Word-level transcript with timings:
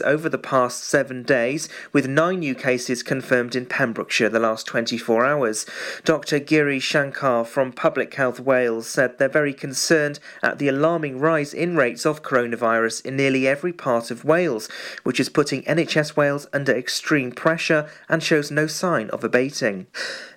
over 0.00 0.28
the 0.28 0.38
past 0.38 0.84
seven 0.84 1.22
days, 1.22 1.68
with 1.92 2.08
nine 2.08 2.38
new 2.38 2.54
cases 2.54 3.02
confirmed 3.02 3.54
in 3.54 3.66
Pembrokeshire 3.66 4.30
the 4.30 4.38
last 4.38 4.66
24 4.66 5.26
hours. 5.26 5.66
Dr. 6.04 6.38
Giri 6.38 6.78
Shankar 6.78 7.44
from 7.44 7.72
Public 7.72 8.14
Health 8.14 8.40
Wales 8.40 8.88
said 8.88 9.18
they're 9.18 9.28
very 9.28 9.52
concerned 9.52 10.18
at 10.42 10.58
the 10.58 10.68
alarming 10.68 11.18
rise 11.18 11.52
in 11.52 11.76
rates 11.76 12.06
of 12.06 12.22
coronavirus 12.22 13.04
in 13.04 13.16
nearly 13.16 13.46
every 13.46 13.72
part 13.72 14.10
of 14.10 14.24
Wales, 14.24 14.68
which 15.02 15.20
is 15.20 15.28
putting 15.28 15.62
NHS 15.64 16.16
Wales 16.16 16.46
under 16.54 16.74
extreme 16.74 17.30
pressure 17.30 17.90
and 18.08 18.22
shows 18.22 18.50
no 18.50 18.66
sign 18.66 19.10
of 19.10 19.22
abating. 19.22 19.86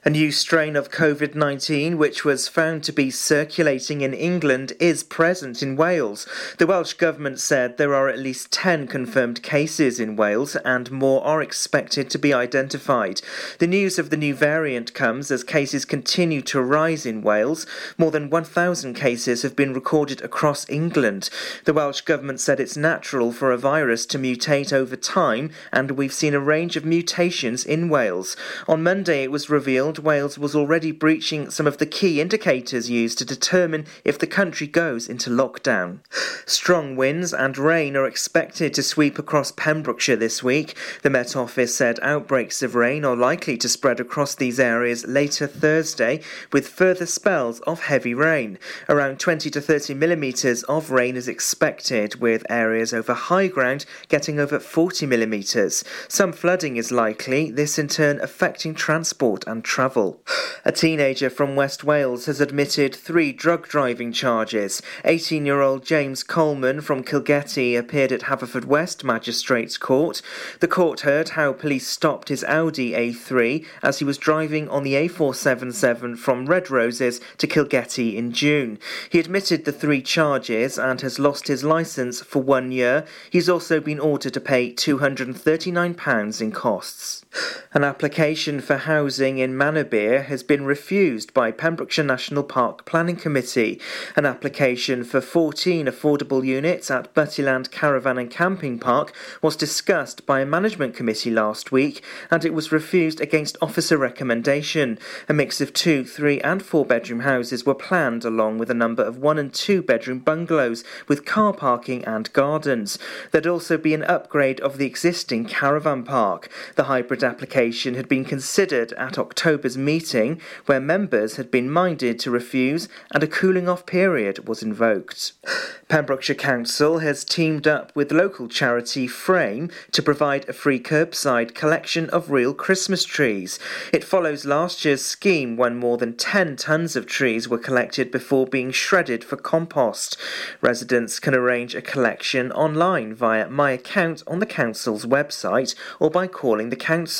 A 0.08 0.12
new 0.12 0.32
strain 0.32 0.76
of 0.76 0.92
COVID 0.92 1.34
19, 1.34 1.98
which 1.98 2.24
was 2.24 2.48
found 2.48 2.84
to 2.84 2.92
be 2.92 3.10
circulating 3.10 4.02
in 4.02 4.14
England, 4.14 4.74
is 4.80 5.02
present 5.02 5.64
in 5.64 5.76
Wales. 5.76 6.28
The 6.60 6.68
Welsh 6.68 6.94
Government 6.94 7.40
said 7.40 7.78
there 7.78 7.96
are 7.96 8.08
at 8.08 8.20
least 8.20 8.52
10 8.52 8.86
confirmed 8.86 9.42
cases 9.42 10.00
in 10.00 10.16
Wales 10.16 10.56
and 10.58 10.92
more 10.92 11.24
are 11.24 11.42
expected 11.42 12.12
to 12.12 12.20
be 12.20 12.36
identified. 12.36 13.24
The 13.58 13.66
news 13.66 13.98
of 13.98 14.12
the 14.12 14.16
new 14.16 14.36
variant 14.36 14.94
comes 14.94 15.32
as 15.32 15.44
cases 15.44 15.86
continue 15.86 16.44
to 16.44 16.62
rise 16.62 17.08
in 17.08 17.24
Wales. 17.24 17.66
More 17.98 18.12
than 18.12 18.30
1,000 18.30 18.94
cases 18.94 19.42
have 19.42 19.56
been 19.56 19.74
recorded 19.74 20.22
across 20.22 20.70
England. 20.70 21.32
The 21.64 21.74
Welsh 21.74 22.02
Government 22.02 22.40
said 22.40 22.60
it's 22.60 22.78
natural 22.78 23.32
for 23.32 23.52
a 23.52 23.58
virus 23.58 24.06
to 24.06 24.20
mutate 24.20 24.72
over 24.72 24.96
time, 24.96 25.50
and 25.74 25.90
we've 25.90 26.14
seen 26.14 26.36
a 26.36 26.40
range 26.40 26.76
of 26.76 26.86
mutations 26.86 27.66
in 27.66 27.90
Wales. 27.90 28.38
On 28.68 28.84
Monday, 28.84 29.24
it 29.24 29.32
was 29.32 29.50
revealed 29.50 29.95
Wales 30.00 30.38
was 30.38 30.56
already 30.56 30.92
breaching 30.92 31.50
some 31.50 31.68
of 31.68 31.78
the 31.78 31.86
key 31.86 32.22
indicators 32.22 32.90
used 32.90 33.18
to 33.18 33.26
determine 33.26 33.86
if 34.04 34.18
the 34.20 34.28
country 34.28 34.68
goes 34.68 35.08
into 35.08 35.30
lockdown. 35.30 36.00
Strong 36.46 36.96
winds 36.96 37.34
and 37.34 37.58
rain 37.58 37.96
are 37.96 38.08
expected 38.08 38.74
to 38.74 38.84
sweep 38.84 39.18
across 39.18 39.52
Pembrokeshire 39.52 40.16
this 40.16 40.44
week. 40.44 40.78
The 41.02 41.10
Met 41.10 41.36
Office 41.36 41.76
said 41.76 42.00
outbreaks 42.02 42.62
of 42.62 42.76
rain 42.76 43.04
are 43.04 43.16
likely 43.16 43.58
to 43.58 43.70
spread 43.70 44.00
across 44.00 44.36
these 44.36 44.60
areas 44.60 45.06
later 45.08 45.48
Thursday, 45.48 46.22
with 46.52 46.68
further 46.68 47.06
spells 47.06 47.60
of 47.62 47.84
heavy 47.84 48.14
rain. 48.14 48.60
Around 48.90 49.20
20 49.20 49.50
to 49.50 49.62
30 49.62 49.94
millimetres 49.94 50.64
of 50.64 50.92
rain 50.92 51.16
is 51.16 51.28
expected, 51.28 52.16
with 52.22 52.46
areas 52.50 52.94
over 52.94 53.14
high 53.14 53.48
ground 53.48 53.86
getting 54.08 54.40
over 54.40 54.60
40 54.60 55.06
millimetres. 55.06 55.84
Some 56.08 56.32
flooding 56.32 56.78
is 56.78 56.92
likely, 56.92 57.52
this 57.52 57.80
in 57.80 57.88
turn 57.88 58.20
affecting 58.22 58.76
transport 58.76 59.44
and 59.48 59.64
travel. 59.86 60.20
A 60.68 60.72
teenager 60.72 61.30
from 61.30 61.56
West 61.56 61.84
Wales 61.84 62.26
has 62.26 62.42
admitted 62.42 62.96
three 62.96 63.32
drug 63.32 63.68
driving 63.68 64.12
charges. 64.12 64.82
18 65.04 65.46
year 65.46 65.62
old 65.62 65.86
James 65.86 66.24
Coleman 66.24 66.82
from 66.82 67.04
Kilgetty 67.04 67.78
appeared 67.78 68.12
at 68.12 68.22
Haverfordwest 68.22 69.04
Magistrates 69.04 69.78
Court. 69.78 70.24
The 70.60 70.68
court 70.68 71.02
heard 71.02 71.30
how 71.30 71.54
police 71.54 71.88
stopped 71.88 72.30
his 72.30 72.44
Audi 72.46 72.94
A3 72.94 73.64
as 73.84 74.00
he 74.00 74.06
was 74.06 74.18
driving 74.18 74.68
on 74.70 74.82
the 74.82 74.96
A477 74.96 76.18
from 76.18 76.48
Red 76.48 76.72
Roses 76.72 77.22
to 77.38 77.46
Kilgetty 77.46 78.16
in 78.16 78.32
June. 78.32 78.80
He 79.12 79.20
admitted 79.20 79.66
the 79.66 79.72
three 79.72 80.02
charges 80.02 80.80
and 80.80 81.00
has 81.02 81.20
lost 81.20 81.48
his 81.48 81.64
licence 81.64 82.22
for 82.22 82.42
one 82.42 82.72
year. 82.72 83.06
He's 83.30 83.50
also 83.50 83.80
been 83.80 84.00
ordered 84.00 84.34
to 84.34 84.42
pay 84.42 84.74
£239 84.74 86.42
in 86.42 86.52
costs. 86.52 87.25
An 87.74 87.84
application 87.84 88.62
for 88.62 88.78
housing 88.78 89.38
in 89.38 89.54
Manorbier 89.54 90.24
has 90.28 90.44
been 90.44 90.64
refused 90.64 91.34
by 91.34 91.52
Pembrokeshire 91.52 92.06
National 92.06 92.44
Park 92.44 92.86
Planning 92.86 93.18
Committee. 93.18 93.82
An 94.16 94.26
application 94.26 95.04
for 95.04 95.20
14 95.20 95.86
affordable 95.86 96.46
units 96.46 96.90
at 96.90 97.14
Buttyland 97.14 97.72
Caravan 97.72 98.18
and 98.18 98.32
Camping 98.32 98.80
Park 98.80 99.14
was 99.42 99.58
discussed 99.58 100.26
by 100.26 100.40
a 100.40 100.46
management 100.46 100.96
committee 100.96 101.32
last 101.32 101.74
week 101.74 102.02
and 102.32 102.46
it 102.46 102.54
was 102.54 102.72
refused 102.72 103.20
against 103.20 103.58
officer 103.62 103.98
recommendation. 103.98 104.98
A 105.28 105.34
mix 105.34 105.60
of 105.60 105.74
two, 105.74 106.06
three, 106.06 106.40
and 106.40 106.64
four 106.64 106.86
bedroom 106.86 107.22
houses 107.22 107.66
were 107.66 107.76
planned 107.76 108.24
along 108.24 108.58
with 108.58 108.70
a 108.70 108.74
number 108.74 109.04
of 109.04 109.18
one 109.18 109.38
and 109.38 109.54
two 109.54 109.82
bedroom 109.82 110.20
bungalows 110.20 110.86
with 111.10 111.26
car 111.26 111.52
parking 111.52 112.06
and 112.06 112.32
gardens. 112.32 112.98
There'd 113.32 113.46
also 113.46 113.78
be 113.78 113.94
an 113.94 114.04
upgrade 114.04 114.62
of 114.62 114.78
the 114.78 114.86
existing 114.86 115.44
caravan 115.44 116.04
park. 116.04 116.48
The 116.78 116.86
hybrid 116.86 117.25
application 117.26 117.96
had 117.96 118.08
been 118.08 118.24
considered 118.24 118.94
at 118.94 119.18
October's 119.18 119.78
meeting, 119.78 120.40
where 120.68 120.80
members 120.80 121.36
had 121.36 121.52
been 121.52 121.70
minded 121.70 122.20
to 122.20 122.32
refuse 122.32 122.88
and 123.12 123.24
a 123.24 123.28
cooling 123.28 123.68
off 123.68 123.86
period 123.86 124.48
was 124.48 124.64
invoked. 124.64 125.34
Pembrokeshire 125.88 126.36
Council 126.36 127.00
has 127.00 127.24
teamed 127.24 127.68
up 127.68 127.96
with 127.96 128.12
local 128.12 128.48
charity 128.48 129.08
Frame 129.08 129.70
to 129.92 130.02
provide 130.02 130.48
a 130.48 130.54
free 130.54 130.80
curbside 130.80 131.54
collection 131.54 132.10
of 132.12 132.32
real 132.32 132.54
Christmas 132.54 133.04
trees. 133.04 133.60
It 133.92 134.04
follows 134.04 134.46
last 134.46 134.86
year's 134.86 135.04
scheme 135.04 135.58
when 135.58 135.76
more 135.76 135.98
than 135.98 136.16
10 136.16 136.56
tonnes 136.56 136.96
of 136.96 137.06
trees 137.06 137.50
were 137.50 137.58
collected 137.58 138.12
before 138.12 138.48
being 138.48 138.72
shredded 138.72 139.24
for 139.24 139.36
compost. 139.36 140.18
Residents 140.62 141.20
can 141.20 141.36
arrange 141.36 141.76
a 141.76 141.82
collection 141.82 142.52
online 142.52 143.14
via 143.14 143.50
My 143.50 143.72
Account 143.72 144.24
on 144.28 144.40
the 144.40 144.46
Council's 144.46 145.06
website 145.06 145.76
or 146.00 146.10
by 146.10 146.28
calling 146.28 146.70
the 146.70 146.76
Council. 146.76 147.15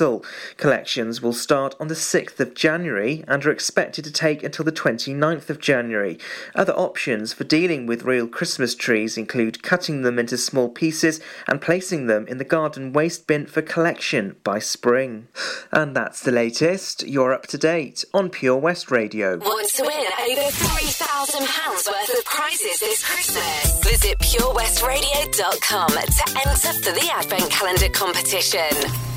Collections 0.58 1.22
will 1.22 1.34
start 1.34 1.76
on 1.80 1.88
the 1.88 1.96
6th 1.96 2.40
of 2.40 2.54
January 2.54 3.24
and 3.28 3.46
are 3.46 3.52
expected 3.52 4.04
to 4.06 4.12
take 4.12 4.44
until 4.44 4.66
the 4.66 4.72
29th 4.72 5.50
of 5.50 5.60
January. 5.60 6.20
Other 6.54 6.74
options 6.74 7.34
for 7.34 7.44
dealing 7.44 7.86
with 7.86 8.04
real 8.04 8.28
Christmas 8.28 8.76
trees 8.76 9.18
include 9.18 9.64
cutting 9.64 10.02
them 10.02 10.20
into 10.20 10.38
small 10.38 10.70
pieces 10.70 11.20
and 11.48 11.62
placing 11.62 12.08
them 12.08 12.28
in 12.28 12.38
the 12.38 12.44
garden 12.44 12.94
waste 12.94 13.28
bin 13.28 13.46
for 13.46 13.62
collection 13.62 14.36
by 14.44 14.60
spring. 14.60 15.28
And 15.72 15.96
that's 15.96 16.22
the 16.22 16.32
latest. 16.32 17.08
You're 17.08 17.34
up 17.34 17.48
to 17.48 17.58
date 17.58 18.04
on 18.14 18.30
Pure 18.30 18.58
West 18.58 18.92
Radio. 18.92 19.38
Want 19.38 19.70
to 19.70 19.84
win 19.84 19.92
over 19.92 20.50
£3,000 20.52 21.92
worth 21.92 22.20
of 22.20 22.26
prizes 22.26 22.80
this 22.80 23.04
Christmas? 23.04 23.80
Visit 23.84 24.20
purewestradio.com 24.20 25.90
to 25.90 26.24
enter 26.48 26.74
for 26.84 26.92
the 26.92 27.10
Advent 27.14 27.50
Calendar 27.50 27.90
competition. 27.90 29.15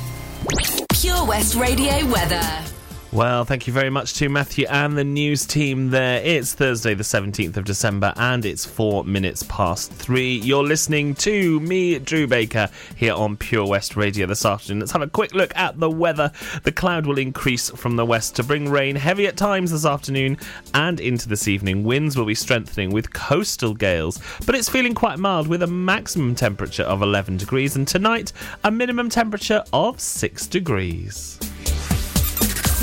Pure 0.93 1.25
West 1.25 1.55
Radio 1.55 2.05
weather. 2.07 2.78
Well, 3.11 3.43
thank 3.43 3.65
you 3.65 3.73
very 3.73 3.89
much 3.89 4.13
to 4.19 4.29
Matthew 4.29 4.67
and 4.69 4.95
the 4.95 5.03
news 5.03 5.43
team 5.43 5.89
there. 5.89 6.21
It's 6.23 6.53
Thursday, 6.53 6.93
the 6.93 7.01
17th 7.01 7.57
of 7.57 7.65
December, 7.65 8.13
and 8.15 8.45
it's 8.45 8.67
four 8.67 9.03
minutes 9.03 9.41
past 9.49 9.91
three. 9.91 10.35
You're 10.37 10.63
listening 10.63 11.15
to 11.15 11.59
me, 11.59 11.97
Drew 11.97 12.27
Baker, 12.27 12.69
here 12.95 13.15
on 13.15 13.35
Pure 13.35 13.65
West 13.65 13.95
Radio 13.95 14.27
this 14.27 14.45
afternoon. 14.45 14.81
Let's 14.81 14.91
have 14.91 15.01
a 15.01 15.07
quick 15.07 15.33
look 15.33 15.57
at 15.57 15.79
the 15.79 15.89
weather. 15.89 16.31
The 16.61 16.71
cloud 16.71 17.07
will 17.07 17.17
increase 17.17 17.71
from 17.71 17.95
the 17.95 18.05
west 18.05 18.35
to 18.35 18.43
bring 18.43 18.69
rain 18.69 18.95
heavy 18.95 19.25
at 19.25 19.37
times 19.37 19.71
this 19.71 19.87
afternoon 19.87 20.37
and 20.75 20.99
into 20.99 21.27
this 21.27 21.47
evening. 21.47 21.83
Winds 21.83 22.15
will 22.15 22.25
be 22.25 22.35
strengthening 22.35 22.91
with 22.91 23.11
coastal 23.11 23.73
gales, 23.73 24.19
but 24.45 24.53
it's 24.53 24.69
feeling 24.69 24.93
quite 24.93 25.17
mild 25.17 25.47
with 25.47 25.63
a 25.63 25.67
maximum 25.67 26.35
temperature 26.35 26.83
of 26.83 27.01
11 27.01 27.37
degrees, 27.37 27.75
and 27.75 27.87
tonight, 27.87 28.33
a 28.63 28.69
minimum 28.69 29.09
temperature 29.09 29.63
of 29.73 29.99
6 29.99 30.45
degrees. 30.45 31.39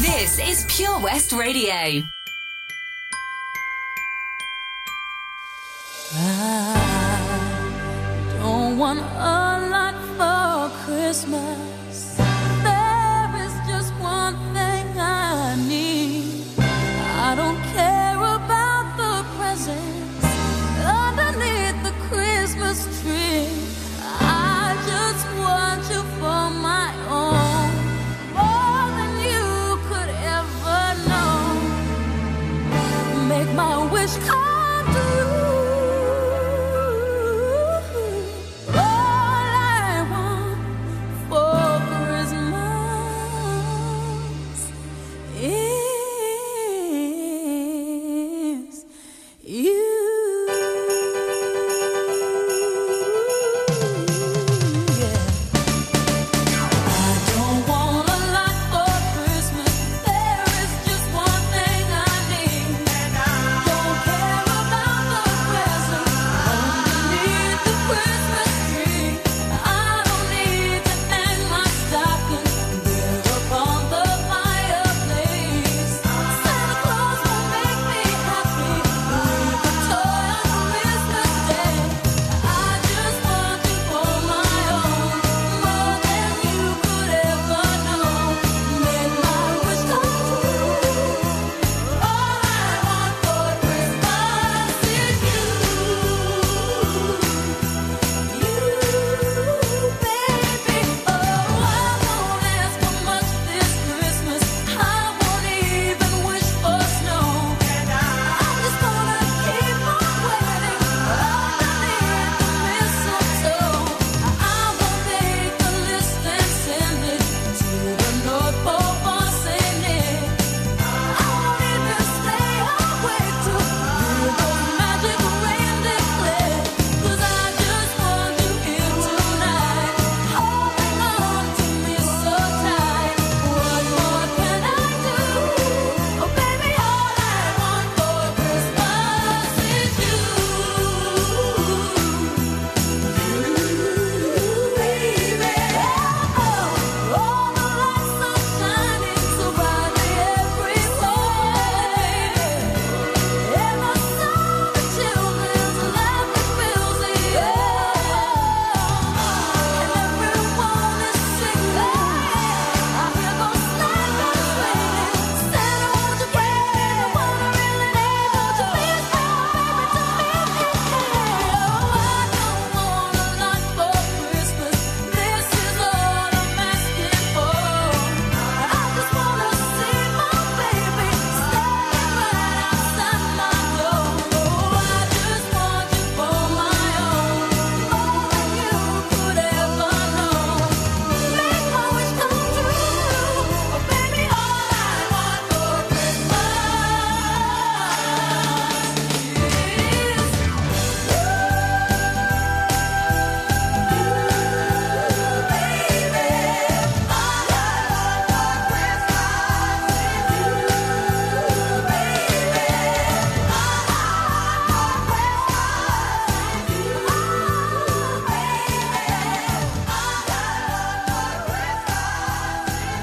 This 0.01 0.39
is 0.39 0.67
Pure 0.69 1.01
West 1.01 1.33
Radio. 1.33 2.03
I 6.13 7.17
don't 8.39 8.77
want 8.77 8.99
a 8.99 9.69
lot 9.71 9.95
for 10.19 10.69
Christmas. 10.85 11.76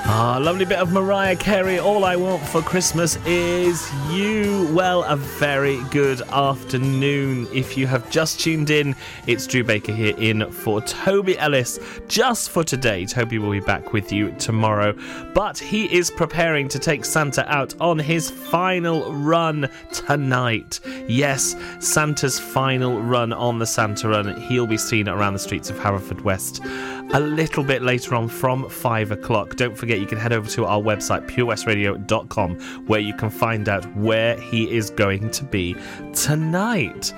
Ah, 0.05 0.37
lovely 0.37 0.65
bit 0.65 0.79
of 0.79 0.91
Mariah 0.91 1.37
Carey. 1.37 1.79
All 1.79 2.03
I 2.03 2.17
want 2.17 2.45
for 2.45 2.61
Christmas 2.61 3.17
is 3.25 3.89
you. 4.11 4.69
Well, 4.73 5.03
a 5.03 5.15
very 5.15 5.81
good 5.91 6.21
afternoon. 6.23 7.47
If 7.53 7.77
you 7.77 7.87
have 7.87 8.11
just 8.11 8.41
tuned 8.41 8.69
in, 8.69 8.97
it's 9.27 9.47
Drew 9.47 9.63
Baker 9.63 9.93
here 9.93 10.13
in 10.17 10.51
for 10.51 10.81
Toby 10.81 11.39
Ellis 11.39 11.79
just 12.09 12.49
for 12.49 12.65
today. 12.65 13.05
Toby 13.05 13.39
will 13.39 13.51
be 13.51 13.61
back 13.61 13.93
with 13.93 14.11
you 14.11 14.31
tomorrow, 14.33 14.93
but 15.33 15.57
he 15.57 15.85
is 15.85 16.11
preparing 16.11 16.67
to 16.67 16.79
take 16.79 17.05
Santa 17.05 17.49
out 17.49 17.73
on 17.79 17.97
his 17.97 18.29
final 18.29 19.13
run 19.13 19.69
tonight. 19.93 20.81
Yes, 21.07 21.55
Santa's 21.79 22.41
final 22.41 23.01
run 23.01 23.31
on 23.31 23.57
the 23.57 23.65
Santa 23.65 24.09
Run. 24.09 24.35
He'll 24.41 24.67
be 24.67 24.77
seen 24.77 25.07
around 25.07 25.31
the 25.31 25.39
streets 25.39 25.69
of 25.69 25.77
Haverfordwest 25.77 26.59
a 27.11 27.19
little 27.19 27.63
bit 27.63 27.81
later 27.81 28.15
on 28.15 28.27
from 28.27 28.69
5 28.69 29.11
o'clock. 29.11 29.55
Don't 29.55 29.77
forget, 29.77 29.99
you 29.99 30.05
can 30.05 30.17
head 30.17 30.33
over 30.33 30.49
to 30.51 30.65
our 30.65 30.81
website, 30.81 31.27
purewestradio.com, 31.27 32.59
where 32.87 32.99
you 32.99 33.13
can 33.13 33.29
find 33.29 33.69
out 33.69 33.85
where 33.95 34.39
he 34.39 34.71
is 34.71 34.89
going 34.89 35.29
to 35.31 35.43
be 35.43 35.75
tonight. 36.13 37.13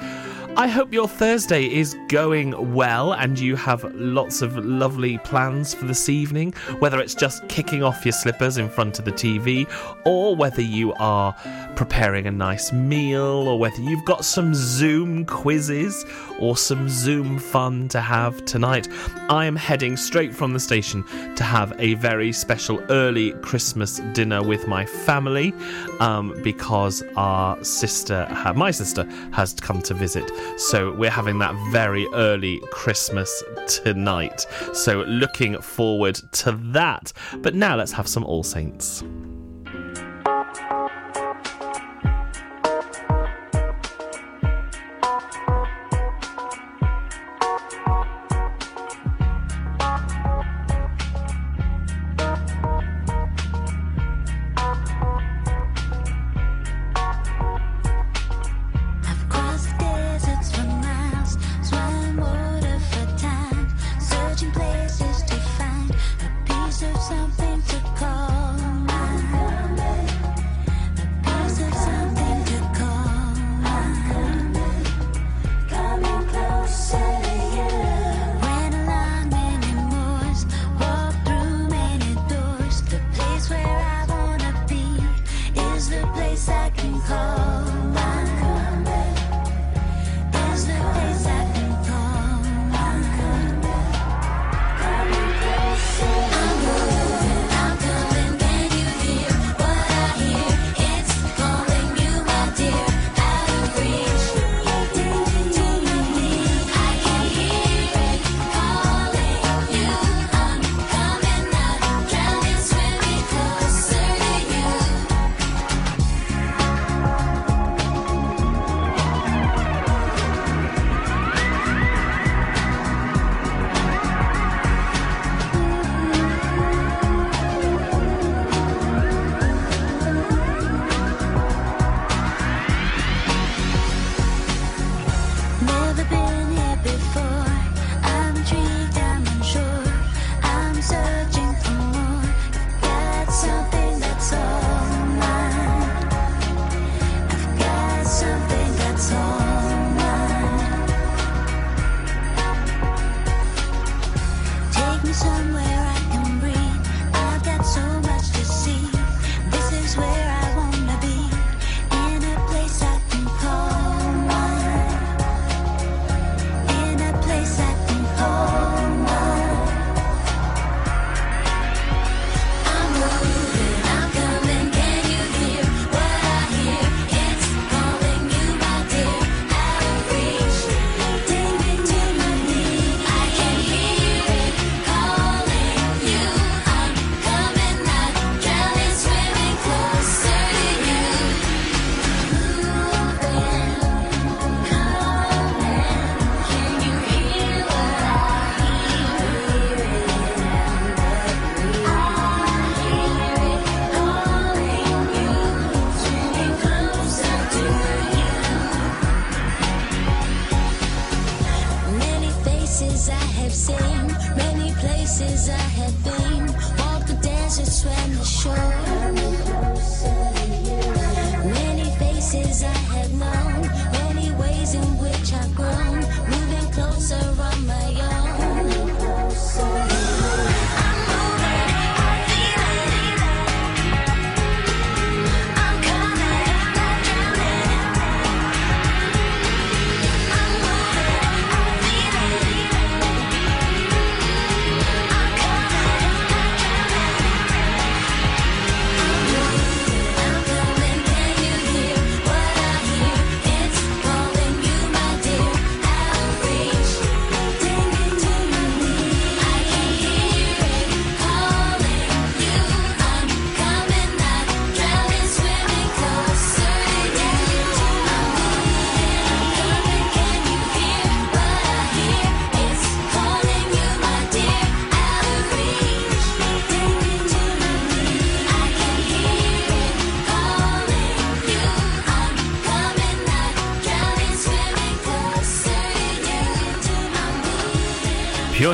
I 0.57 0.69
hope 0.69 0.93
your 0.93 1.09
Thursday 1.09 1.65
is 1.65 1.97
going 2.07 2.73
well 2.73 3.11
and 3.11 3.37
you 3.37 3.57
have 3.57 3.83
lots 3.93 4.41
of 4.41 4.55
lovely 4.55 5.17
plans 5.17 5.73
for 5.73 5.83
this 5.83 6.07
evening, 6.07 6.53
whether 6.79 7.01
it's 7.01 7.13
just 7.13 7.45
kicking 7.49 7.83
off 7.83 8.05
your 8.05 8.13
slippers 8.13 8.57
in 8.57 8.69
front 8.69 8.97
of 8.97 9.03
the 9.03 9.11
TV, 9.11 9.69
or 10.05 10.33
whether 10.33 10.61
you 10.61 10.93
are 10.93 11.35
preparing 11.75 12.25
a 12.25 12.31
nice 12.31 12.71
meal, 12.71 13.49
or 13.49 13.59
whether 13.59 13.81
you've 13.81 14.05
got 14.05 14.23
some 14.23 14.55
Zoom 14.55 15.25
quizzes 15.25 16.05
or 16.39 16.55
some 16.55 16.87
Zoom 16.87 17.37
fun 17.37 17.89
to 17.89 17.99
have 17.99 18.43
tonight. 18.45 18.87
I 19.29 19.45
am 19.45 19.57
heading 19.57 19.97
straight 19.97 20.33
from 20.33 20.53
the 20.53 20.59
station 20.59 21.03
to 21.35 21.43
have 21.43 21.73
a 21.79 21.95
very 21.95 22.31
special 22.31 22.79
early 22.89 23.31
Christmas 23.41 23.99
dinner 24.13 24.41
with 24.41 24.67
my 24.67 24.85
family 24.85 25.53
um, 25.99 26.33
because 26.43 27.03
our 27.17 27.61
sister, 27.63 28.25
my 28.55 28.71
sister, 28.71 29.03
has 29.31 29.53
come 29.53 29.81
to 29.81 29.93
visit. 29.93 30.31
So 30.57 30.93
we're 30.93 31.09
having 31.09 31.39
that 31.39 31.55
very 31.71 32.07
early 32.13 32.61
Christmas 32.71 33.43
tonight. 33.67 34.45
So 34.73 35.03
looking 35.03 35.59
forward 35.61 36.15
to 36.33 36.51
that. 36.73 37.11
But 37.37 37.55
now 37.55 37.75
let's 37.75 37.91
have 37.91 38.07
some 38.07 38.23
All 38.23 38.43
Saints. 38.43 39.03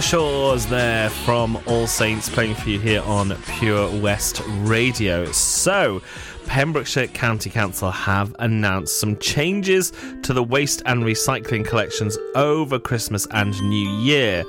Shores 0.02 0.66
there 0.66 1.10
from 1.10 1.58
All 1.68 1.86
Saints 1.86 2.28
playing 2.28 2.56
for 2.56 2.70
you 2.70 2.80
here 2.80 3.02
on 3.04 3.36
Pure 3.60 4.02
West 4.02 4.42
Radio. 4.60 5.26
So, 5.32 6.02
Pembrokeshire 6.48 7.08
County 7.08 7.50
Council 7.50 7.92
have 7.92 8.36
announced 8.40 9.00
some 9.00 9.18
changes 9.18 9.92
to 10.24 10.34
the 10.34 10.44
waste 10.44 10.82
and 10.86 11.04
recycling 11.04 11.64
collections 11.66 12.18
over 12.36 12.80
Christmas 12.80 13.28
and 13.32 13.52
New 13.62 13.90
Year. 14.02 14.44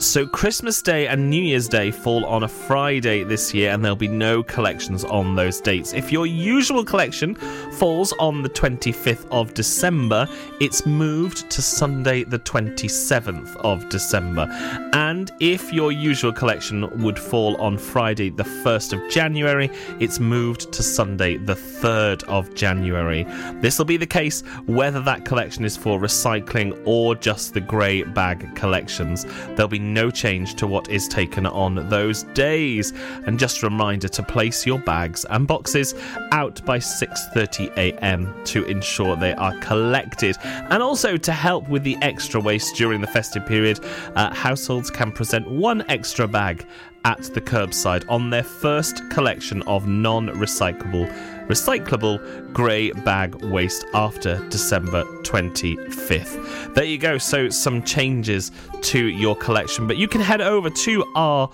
So, 0.00 0.26
Christmas 0.26 0.80
Day 0.80 1.08
and 1.08 1.28
New 1.28 1.42
Year's 1.42 1.68
Day 1.68 1.90
fall 1.90 2.24
on 2.24 2.44
a 2.44 2.48
Friday 2.48 3.22
this 3.22 3.52
year, 3.52 3.70
and 3.70 3.84
there'll 3.84 3.94
be 3.94 4.08
no 4.08 4.42
collections 4.42 5.04
on 5.04 5.36
those 5.36 5.60
dates. 5.60 5.92
If 5.92 6.10
your 6.10 6.26
usual 6.26 6.86
collection 6.86 7.34
falls 7.34 8.14
on 8.14 8.40
the 8.40 8.48
25th 8.48 9.26
of 9.30 9.52
December, 9.52 10.26
it's 10.58 10.86
moved 10.86 11.50
to 11.50 11.60
Sunday, 11.60 12.24
the 12.24 12.38
27th 12.38 13.54
of 13.56 13.86
December. 13.90 14.48
And 14.94 15.30
if 15.38 15.70
your 15.70 15.92
usual 15.92 16.32
collection 16.32 17.02
would 17.02 17.18
fall 17.18 17.60
on 17.60 17.76
Friday, 17.76 18.30
the 18.30 18.44
1st 18.44 18.94
of 18.94 19.10
January, 19.10 19.68
it's 20.00 20.18
moved 20.18 20.72
to 20.72 20.82
Sunday, 20.82 21.36
the 21.36 21.54
3rd 21.54 22.22
of 22.24 22.54
January. 22.54 23.24
This 23.60 23.76
will 23.76 23.84
be 23.84 23.98
the 23.98 24.06
case 24.06 24.40
whether 24.64 25.02
that 25.02 25.26
collection 25.26 25.66
is 25.66 25.76
for 25.76 26.00
recycling 26.00 26.80
or 26.86 27.14
just 27.14 27.52
the 27.52 27.60
grey 27.60 28.02
bag 28.02 28.56
collections. 28.56 29.26
There'll 29.56 29.68
be 29.68 29.89
no 29.92 30.10
change 30.10 30.54
to 30.56 30.66
what 30.66 30.88
is 30.88 31.08
taken 31.08 31.46
on 31.46 31.88
those 31.88 32.24
days. 32.34 32.92
And 33.26 33.38
just 33.38 33.62
a 33.62 33.66
reminder 33.66 34.08
to 34.08 34.22
place 34.22 34.66
your 34.66 34.78
bags 34.78 35.24
and 35.30 35.46
boxes 35.46 35.94
out 36.32 36.64
by 36.64 36.78
6:30 36.78 37.76
a.m. 37.76 38.34
to 38.44 38.64
ensure 38.64 39.16
they 39.16 39.34
are 39.34 39.56
collected. 39.60 40.36
And 40.44 40.82
also 40.82 41.16
to 41.16 41.32
help 41.32 41.68
with 41.68 41.82
the 41.82 41.96
extra 42.02 42.40
waste 42.40 42.76
during 42.76 43.00
the 43.00 43.06
festive 43.06 43.46
period, 43.46 43.80
uh, 44.14 44.32
households 44.34 44.90
can 44.90 45.12
present 45.12 45.50
one 45.50 45.84
extra 45.88 46.26
bag 46.26 46.66
at 47.04 47.22
the 47.34 47.40
curbside 47.40 48.04
on 48.08 48.30
their 48.30 48.42
first 48.42 49.08
collection 49.10 49.62
of 49.62 49.86
non-recyclable 49.86 51.39
recyclable 51.50 52.52
grey 52.52 52.92
bag 52.92 53.34
waste 53.44 53.84
after 53.92 54.38
December 54.48 55.02
25th. 55.22 56.74
There 56.74 56.84
you 56.84 56.96
go. 56.96 57.18
So, 57.18 57.48
some 57.48 57.82
changes 57.82 58.52
to 58.82 59.06
your 59.06 59.34
collection, 59.34 59.88
but 59.88 59.96
you 59.96 60.06
can 60.06 60.20
head 60.20 60.40
over 60.40 60.70
to 60.70 61.04
our 61.16 61.48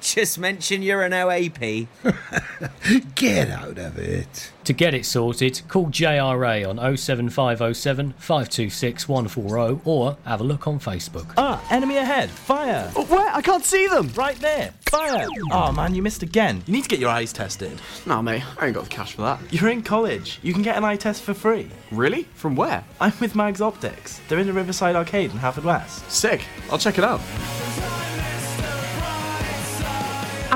Just 0.00 0.38
mention 0.38 0.82
you're 0.82 1.02
an 1.02 1.12
OAP. 1.12 1.86
Get 3.14 3.50
out 3.50 3.78
of 3.78 3.98
it. 3.98 4.50
To 4.64 4.72
get 4.72 4.94
it 4.94 5.04
sorted, 5.04 5.60
call 5.68 5.86
JRA 5.86 6.68
on 6.68 6.76
07507 6.96 8.12
526 8.18 9.08
140 9.08 9.80
or 9.84 10.16
have 10.24 10.40
a 10.40 10.44
look 10.44 10.66
on 10.66 10.78
Facebook. 10.78 11.32
Ah, 11.36 11.62
enemy 11.70 11.96
ahead. 11.96 12.30
Fire. 12.30 12.90
Oh, 12.94 13.04
where? 13.06 13.28
I 13.34 13.42
can't 13.42 13.64
see 13.64 13.86
them. 13.88 14.08
Right 14.14 14.36
there. 14.36 14.72
Fire. 14.82 15.26
Oh 15.50 15.72
man, 15.72 15.94
you 15.94 16.02
missed 16.02 16.22
again. 16.22 16.62
You 16.66 16.72
need 16.72 16.82
to 16.84 16.88
get 16.88 16.98
your 16.98 17.10
eyes 17.10 17.32
tested. 17.32 17.80
Nah, 18.06 18.22
mate, 18.22 18.42
I 18.58 18.66
ain't 18.66 18.74
got 18.74 18.84
the 18.84 18.90
cash 18.90 19.14
for 19.14 19.22
that. 19.22 19.40
You're 19.50 19.70
in 19.70 19.82
college. 19.82 20.38
You 20.42 20.52
can 20.52 20.62
get 20.62 20.76
an 20.76 20.84
eye 20.84 20.96
test 20.96 21.22
for 21.22 21.34
free. 21.34 21.68
Really? 21.90 22.24
From 22.34 22.54
where? 22.56 22.84
I'm 23.00 23.12
with 23.20 23.34
Mags 23.34 23.60
Optics. 23.60 24.20
They're 24.28 24.38
in 24.38 24.46
the 24.46 24.52
Riverside 24.52 24.94
Arcade 24.96 25.30
in 25.30 25.38
Haverfordwest. 25.38 26.08
Sick. 26.10 26.42
I'll 26.70 26.78
check 26.78 26.98
it 26.98 27.04
out. 27.04 27.20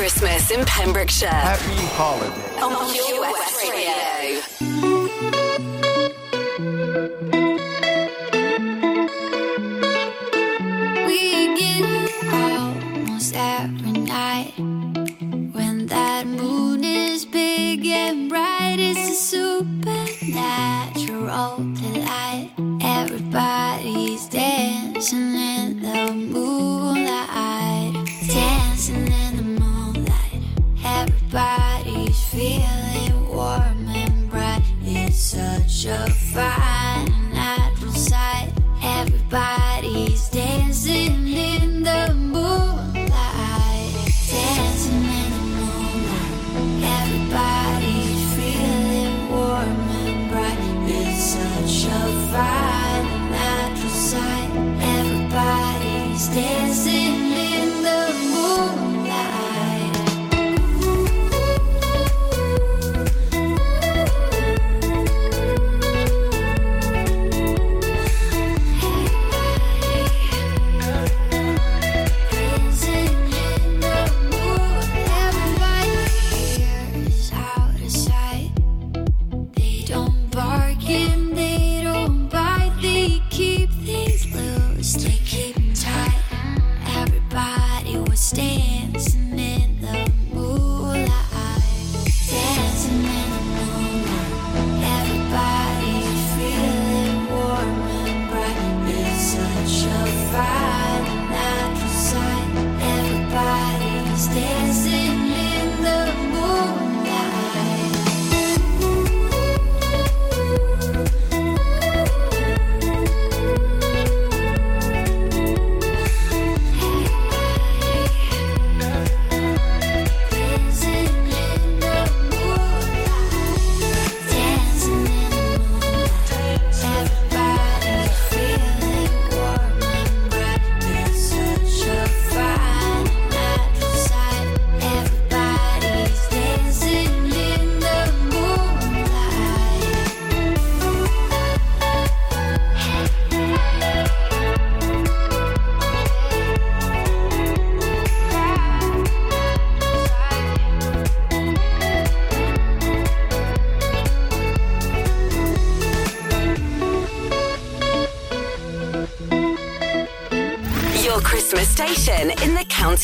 Christmas 0.00 0.50
in 0.50 0.64
Pembrokeshire. 0.64 1.28
Happy 1.28 1.76
holiday. 1.92 2.32
On 2.62 2.72
West 3.20 3.68
Radio. 3.68 4.29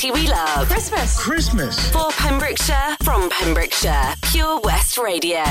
In 0.04 0.12
we 0.12 0.28
love. 0.28 0.68
Christmas. 0.68 1.18
Christmas. 1.18 1.90
For 1.90 2.10
Pembrokeshire, 2.12 2.96
from 3.02 3.30
Pembrokeshire, 3.30 4.14
Pure 4.22 4.60
West 4.60 4.98
Radio. 4.98 5.42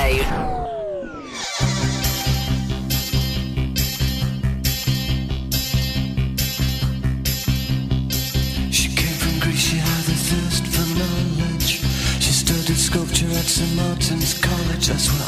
She 8.72 8.90
came 8.96 9.18
from 9.18 9.40
Greece, 9.40 9.60
she 9.60 9.78
had 9.78 10.06
a 10.06 10.18
thirst 10.30 10.68
for 10.68 10.88
knowledge. 11.00 11.82
She 12.22 12.32
studied 12.32 12.78
sculpture 12.78 13.28
at 13.28 13.46
St. 13.46 13.76
Martin's 13.76 14.34
College, 14.40 14.88
that's 14.88 15.08
where 15.10 15.25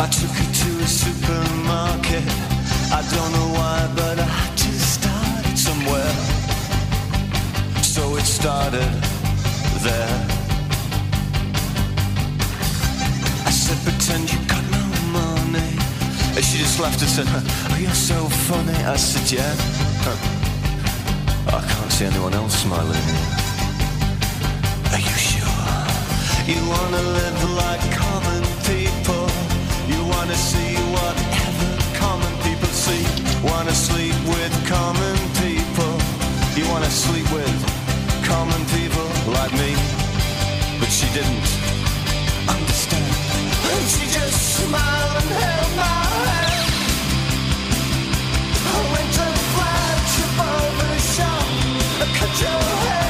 I 0.00 0.06
took 0.06 0.30
her 0.30 0.50
to 0.60 0.70
a 0.82 0.86
supermarket. 0.86 2.24
I 2.90 3.04
don't 3.12 3.32
know 3.36 3.48
why, 3.52 3.86
but 3.94 4.18
I 4.18 4.42
just 4.56 4.94
started 4.96 5.58
somewhere. 5.58 6.14
So 7.82 8.16
it 8.16 8.24
started 8.24 8.90
there. 9.84 10.16
I 13.44 13.50
said, 13.50 13.76
pretend 13.84 14.32
you 14.32 14.38
got 14.48 14.64
no 14.72 14.84
money. 15.12 15.68
And 16.34 16.42
she 16.46 16.56
just 16.56 16.80
laughed 16.80 17.02
and 17.02 17.10
said, 17.10 17.26
oh, 17.28 17.78
you're 17.78 17.92
so 17.92 18.16
funny. 18.48 18.78
I 18.84 18.96
said, 18.96 19.30
yeah. 19.30 19.54
I 21.46 21.60
can't 21.60 21.92
see 21.92 22.06
anyone 22.06 22.32
else 22.32 22.54
smiling. 22.54 23.06
Are 24.94 25.02
you 25.08 25.16
sure? 25.28 25.84
You 26.48 26.56
wanna 26.70 27.02
live 27.02 27.50
like 27.52 28.09
wanna 30.30 30.42
see 30.42 30.76
whatever 30.94 31.98
common 31.98 32.32
people 32.44 32.68
see. 32.68 33.02
Wanna 33.42 33.74
sleep 33.74 34.14
with 34.28 34.54
common 34.68 35.16
people. 35.42 35.92
You 36.54 36.70
wanna 36.70 36.88
sleep 36.88 37.26
with 37.32 37.56
common 38.22 38.62
people 38.66 39.08
like 39.34 39.52
me. 39.54 39.74
But 40.78 40.88
she 40.88 41.08
didn't 41.16 41.50
understand. 42.46 43.10
And 43.74 43.86
she 43.90 44.06
just 44.06 44.38
smiled 44.54 45.16
and 45.20 45.30
held 45.42 45.72
my 45.74 45.98
hand. 46.14 46.70
I 48.70 48.78
went 48.92 49.10
to 49.18 49.26
flagship 49.54 50.34
over 50.54 50.86
the 50.94 51.00
shop. 51.14 51.46
Cut 52.18 52.40
your 52.40 52.62
hair 52.84 53.09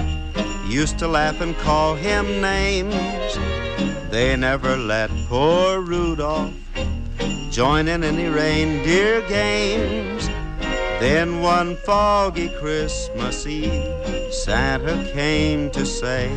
used 0.71 0.97
to 0.97 1.07
laugh 1.07 1.41
and 1.41 1.55
call 1.57 1.95
him 1.95 2.25
names. 2.39 2.93
They 4.09 4.37
never 4.37 4.77
let 4.77 5.09
poor 5.27 5.81
Rudolph 5.81 6.53
join 7.49 7.89
in 7.89 8.05
any 8.05 8.29
reindeer 8.29 9.21
games. 9.27 10.27
Then 11.01 11.41
one 11.41 11.75
foggy 11.75 12.47
Christmas 12.59 13.45
Eve, 13.45 14.33
Santa 14.33 15.11
came 15.11 15.69
to 15.71 15.85
say, 15.85 16.31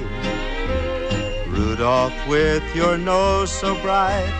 Rudolph, 1.46 2.14
with 2.26 2.64
your 2.74 2.98
nose 2.98 3.52
so 3.52 3.80
bright, 3.82 4.32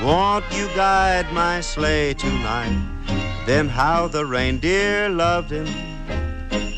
won't 0.00 0.44
you 0.52 0.68
guide 0.76 1.32
my 1.32 1.60
sleigh 1.60 2.14
tonight? 2.14 2.78
Then 3.46 3.68
how 3.68 4.06
the 4.06 4.24
reindeer 4.24 5.08
loved 5.08 5.50
him 5.50 5.89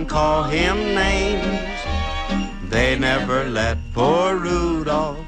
And 0.00 0.08
call 0.08 0.44
him 0.44 0.76
names. 0.94 1.78
They 2.70 2.98
never 2.98 3.44
let 3.44 3.76
poor 3.92 4.36
Rudolph 4.36 5.18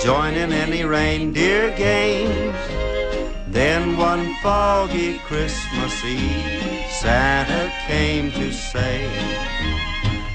join 0.00 0.34
in 0.34 0.52
any 0.52 0.82
reindeer 0.84 1.70
games. 1.76 2.56
Then 3.46 3.96
one 3.96 4.34
foggy 4.42 5.18
Christmas 5.20 6.04
Eve, 6.04 6.90
Santa 6.90 7.72
came 7.86 8.32
to 8.32 8.52
say, 8.52 9.08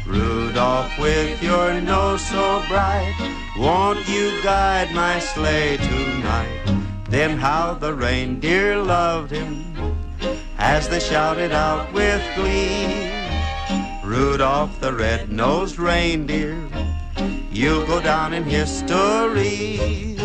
Rudolph, 0.08 0.98
with 0.98 1.44
your 1.44 1.82
nose 1.82 2.26
so 2.26 2.64
bright, 2.70 3.14
won't 3.58 4.08
you 4.08 4.32
guide 4.44 4.94
my 4.94 5.20
sleigh 5.20 5.76
tonight? 5.76 6.64
Then 7.10 7.38
how 7.38 7.74
the 7.74 7.94
reindeer 7.94 8.78
loved 8.78 9.32
him 9.32 9.72
as 10.58 10.88
they 10.88 11.02
shouted 11.02 11.52
out 11.52 11.92
with 11.92 12.24
glee, 12.36 13.11
Rudolph 14.12 14.82
the 14.82 14.92
red-nosed 14.92 15.80
reindeer, 15.80 16.62
you'll 17.50 17.86
go 17.86 18.02
down 18.02 18.34
in 18.34 18.44
history. 18.44 20.18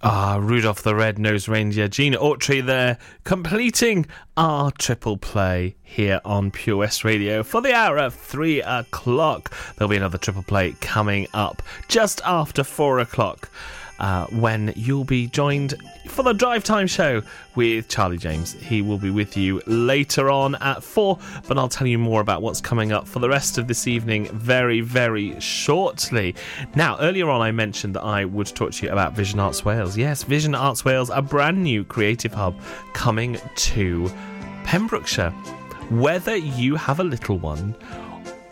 Ah, 0.00 0.38
Rudolph 0.40 0.84
the 0.84 0.94
Red-Nosed 0.94 1.48
Reindeer, 1.48 1.88
Gene 1.88 2.14
Autry 2.14 2.64
there, 2.64 2.96
completing 3.24 4.06
our 4.36 4.70
triple 4.70 5.16
play 5.16 5.74
here 5.82 6.20
on 6.24 6.52
Pure 6.52 6.76
West 6.76 7.02
Radio 7.02 7.42
for 7.42 7.60
the 7.60 7.74
hour 7.74 7.98
of 7.98 8.14
three 8.14 8.62
o'clock. 8.62 9.52
There'll 9.74 9.90
be 9.90 9.96
another 9.96 10.16
triple 10.16 10.44
play 10.44 10.76
coming 10.80 11.26
up 11.34 11.60
just 11.88 12.20
after 12.24 12.62
four 12.62 13.00
o'clock. 13.00 13.50
Uh, 14.00 14.24
when 14.28 14.72
you'll 14.76 15.04
be 15.04 15.26
joined 15.26 15.74
for 16.08 16.22
the 16.22 16.32
drive 16.32 16.64
time 16.64 16.86
show 16.86 17.22
with 17.54 17.86
Charlie 17.88 18.16
James. 18.16 18.54
He 18.54 18.80
will 18.80 18.96
be 18.96 19.10
with 19.10 19.36
you 19.36 19.60
later 19.66 20.30
on 20.30 20.54
at 20.54 20.82
four, 20.82 21.18
but 21.46 21.58
I'll 21.58 21.68
tell 21.68 21.86
you 21.86 21.98
more 21.98 22.22
about 22.22 22.40
what's 22.40 22.62
coming 22.62 22.92
up 22.92 23.06
for 23.06 23.18
the 23.18 23.28
rest 23.28 23.58
of 23.58 23.68
this 23.68 23.86
evening 23.86 24.26
very, 24.32 24.80
very 24.80 25.38
shortly. 25.38 26.34
Now, 26.74 26.98
earlier 26.98 27.28
on, 27.28 27.42
I 27.42 27.52
mentioned 27.52 27.94
that 27.94 28.02
I 28.02 28.24
would 28.24 28.46
talk 28.46 28.72
to 28.72 28.86
you 28.86 28.92
about 28.92 29.12
Vision 29.12 29.38
Arts 29.38 29.66
Wales. 29.66 29.98
Yes, 29.98 30.22
Vision 30.22 30.54
Arts 30.54 30.82
Wales, 30.82 31.10
a 31.10 31.20
brand 31.20 31.62
new 31.62 31.84
creative 31.84 32.32
hub 32.32 32.58
coming 32.94 33.38
to 33.56 34.10
Pembrokeshire. 34.64 35.30
Whether 35.90 36.36
you 36.36 36.76
have 36.76 37.00
a 37.00 37.04
little 37.04 37.36
one, 37.38 37.74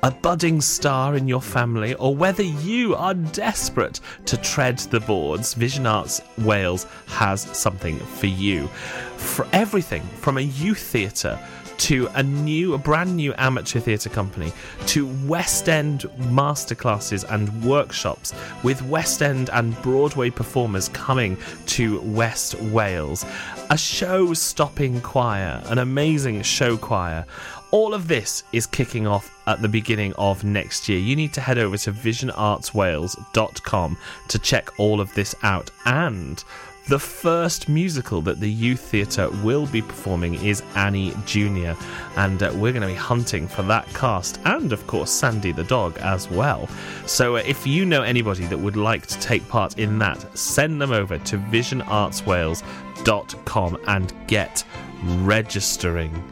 a 0.03 0.11
budding 0.11 0.61
star 0.61 1.17
in 1.17 1.27
your 1.27 1.43
family, 1.43 1.95
or 1.95 2.15
whether 2.15 2.43
you 2.43 2.95
are 2.95 3.15
desperate 3.15 4.01
to 4.27 4.37
tread 4.37 4.79
the 4.79 5.01
boards, 5.01 5.55
Vision 5.55 5.87
Arts 5.87 6.21
Wales 6.39 6.87
has 7.07 7.43
something 7.57 7.99
for 7.99 8.27
you. 8.27 8.69
For 9.17 9.47
everything 9.53 10.03
from 10.03 10.39
a 10.39 10.43
youth 10.43 10.81
theatre 10.81 11.39
to 11.79 12.09
a 12.15 12.23
new, 12.23 12.75
a 12.75 12.79
brand 12.79 13.15
new 13.15 13.33
amateur 13.39 13.79
theatre 13.79 14.09
company, 14.09 14.53
to 14.87 15.07
West 15.27 15.69
End 15.69 16.03
masterclasses 16.19 17.25
and 17.33 17.65
workshops 17.65 18.35
with 18.65 18.83
West 18.83 19.23
End 19.23 19.49
and 19.53 19.81
Broadway 19.83 20.31
performers 20.31 20.89
coming 20.89 21.37
to 21.67 22.01
West 22.01 22.55
Wales, 22.61 23.25
a 23.71 23.79
show 23.79 24.35
stopping 24.35 25.01
choir, 25.01 25.63
an 25.67 25.79
amazing 25.79 26.43
show 26.43 26.77
choir. 26.77 27.25
All 27.71 27.93
of 27.93 28.09
this 28.09 28.45
is 28.53 28.67
kicking 28.67 29.07
off 29.07 29.31
at 29.47 29.61
the 29.61 29.69
beginning 29.69 30.15
of 30.15 30.43
next 30.43 30.89
year. 30.89 30.99
You 30.99 31.15
need 31.15 31.35
to 31.35 31.43
head 31.43 31.59
over 31.59 31.77
to 31.77 31.93
visionartswales.com 31.93 33.99
to 34.29 34.39
check 34.39 34.71
all 34.79 35.03
of 35.03 35.13
this 35.15 35.35
out. 35.43 35.71
And 35.85 36.43
the 36.89 36.99
first 36.99 37.69
musical 37.69 38.21
that 38.23 38.41
the 38.41 38.51
Youth 38.51 38.81
Theatre 38.81 39.29
will 39.45 39.67
be 39.67 39.83
performing 39.83 40.37
is 40.37 40.63
Annie 40.75 41.13
Jr., 41.27 41.75
and 42.17 42.43
uh, 42.43 42.51
we're 42.55 42.73
going 42.73 42.81
to 42.81 42.89
be 42.89 42.95
hunting 42.95 43.47
for 43.47 43.61
that 43.65 43.87
cast 43.89 44.41
and, 44.47 44.73
of 44.73 44.87
course, 44.87 45.11
Sandy 45.11 45.53
the 45.53 45.65
dog 45.65 45.99
as 45.99 46.31
well. 46.31 46.67
So, 47.05 47.37
uh, 47.37 47.43
if 47.47 47.67
you 47.67 47.85
know 47.85 48.01
anybody 48.03 48.47
that 48.47 48.57
would 48.57 48.77
like 48.77 49.07
to 49.09 49.21
take 49.21 49.47
part 49.49 49.79
in 49.79 49.99
that, 49.99 50.39
send 50.39 50.81
them 50.81 50.93
over 50.93 51.19
to 51.19 51.37
visionartswales.com 51.37 53.79
and 53.87 54.15
get 54.27 54.65
registering. 55.03 56.25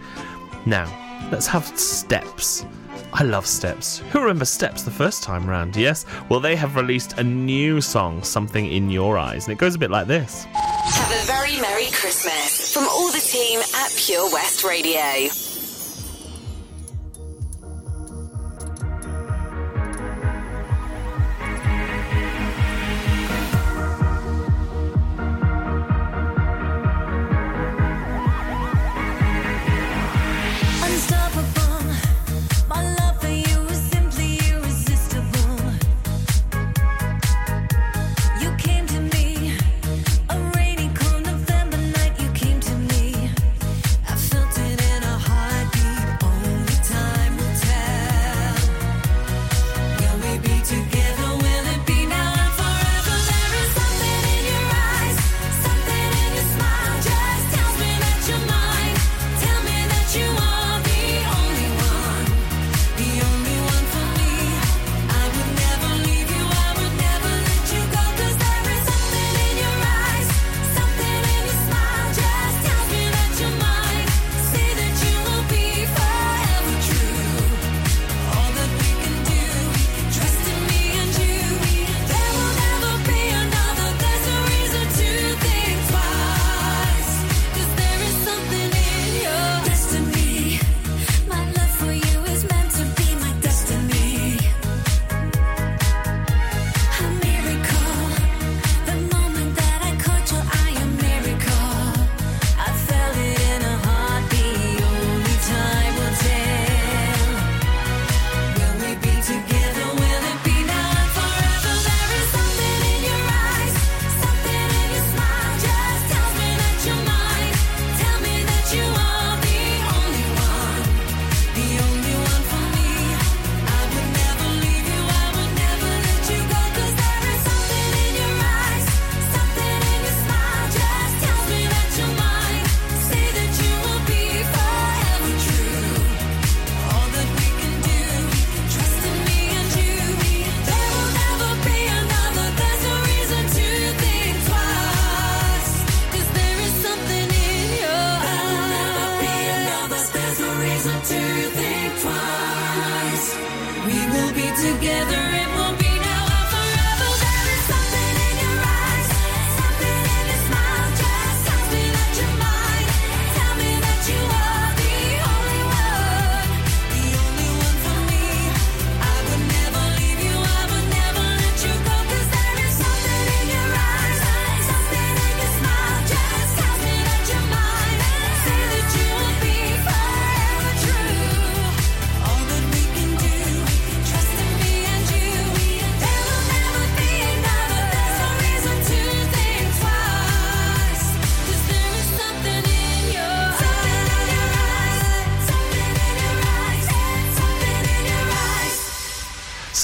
Now, 0.64 1.06
let's 1.31 1.47
have 1.47 1.67
steps. 1.79 2.65
I 3.13 3.23
love 3.23 3.47
Steps. 3.47 3.99
Who 4.11 4.21
remembers 4.21 4.51
Steps 4.51 4.83
the 4.83 4.91
first 4.91 5.23
time 5.23 5.49
round? 5.49 5.75
Yes? 5.75 6.05
Well, 6.29 6.41
they 6.41 6.55
have 6.57 6.77
released 6.77 7.19
a 7.19 7.25
new 7.25 7.81
song, 7.81 8.23
Something 8.23 8.67
in 8.67 8.91
Your 8.91 9.17
Eyes, 9.17 9.47
and 9.47 9.53
it 9.53 9.59
goes 9.59 9.75
a 9.75 9.79
bit 9.79 9.91
like 9.91 10.07
this. 10.07 10.45
Have 10.53 11.11
a 11.11 11.27
very 11.27 11.59
Merry 11.61 11.91
Christmas 11.93 12.73
from 12.75 12.85
all 12.85 13.11
the 13.11 13.21
team 13.21 13.61
at 13.61 13.93
Pure 13.97 14.33
West 14.33 14.65
Radio. 14.65 15.31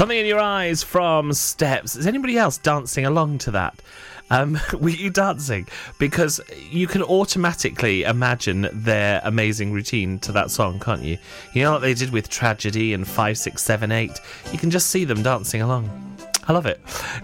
Something 0.03 0.19
in 0.19 0.27
your 0.27 0.41
eyes 0.41 0.83
from 0.83 1.33
Steps. 1.33 1.95
Is 1.95 2.09
anybody 2.09 2.37
else 2.37 2.59
dancing 2.59 3.07
along 3.07 3.39
to 3.39 3.53
that? 3.53 3.81
Um, 4.31 4.59
were 4.81 4.89
you 4.89 5.11
dancing? 5.11 5.69
Because 6.01 6.41
you 6.73 6.89
can 6.89 7.05
automatically 7.05 8.03
imagine 8.03 8.69
their 8.73 9.21
amazing 9.23 9.71
routine 9.73 10.19
to 10.19 10.33
that 10.33 10.51
song, 10.51 10.81
can't 10.81 11.05
you? 11.05 11.19
You 11.53 11.63
know 11.63 11.71
what 11.75 11.83
they 11.83 11.95
did 11.95 12.11
with 12.11 12.29
Tragedy 12.29 12.95
and 12.95 13.07
5678? 13.07 14.21
You 14.51 14.59
can 14.59 14.73
just 14.73 14.89
see 14.89 15.05
them 15.05 15.23
dancing 15.23 15.63
along. 15.63 16.12
I 16.49 16.53
love 16.53 16.67
it. 16.67 16.81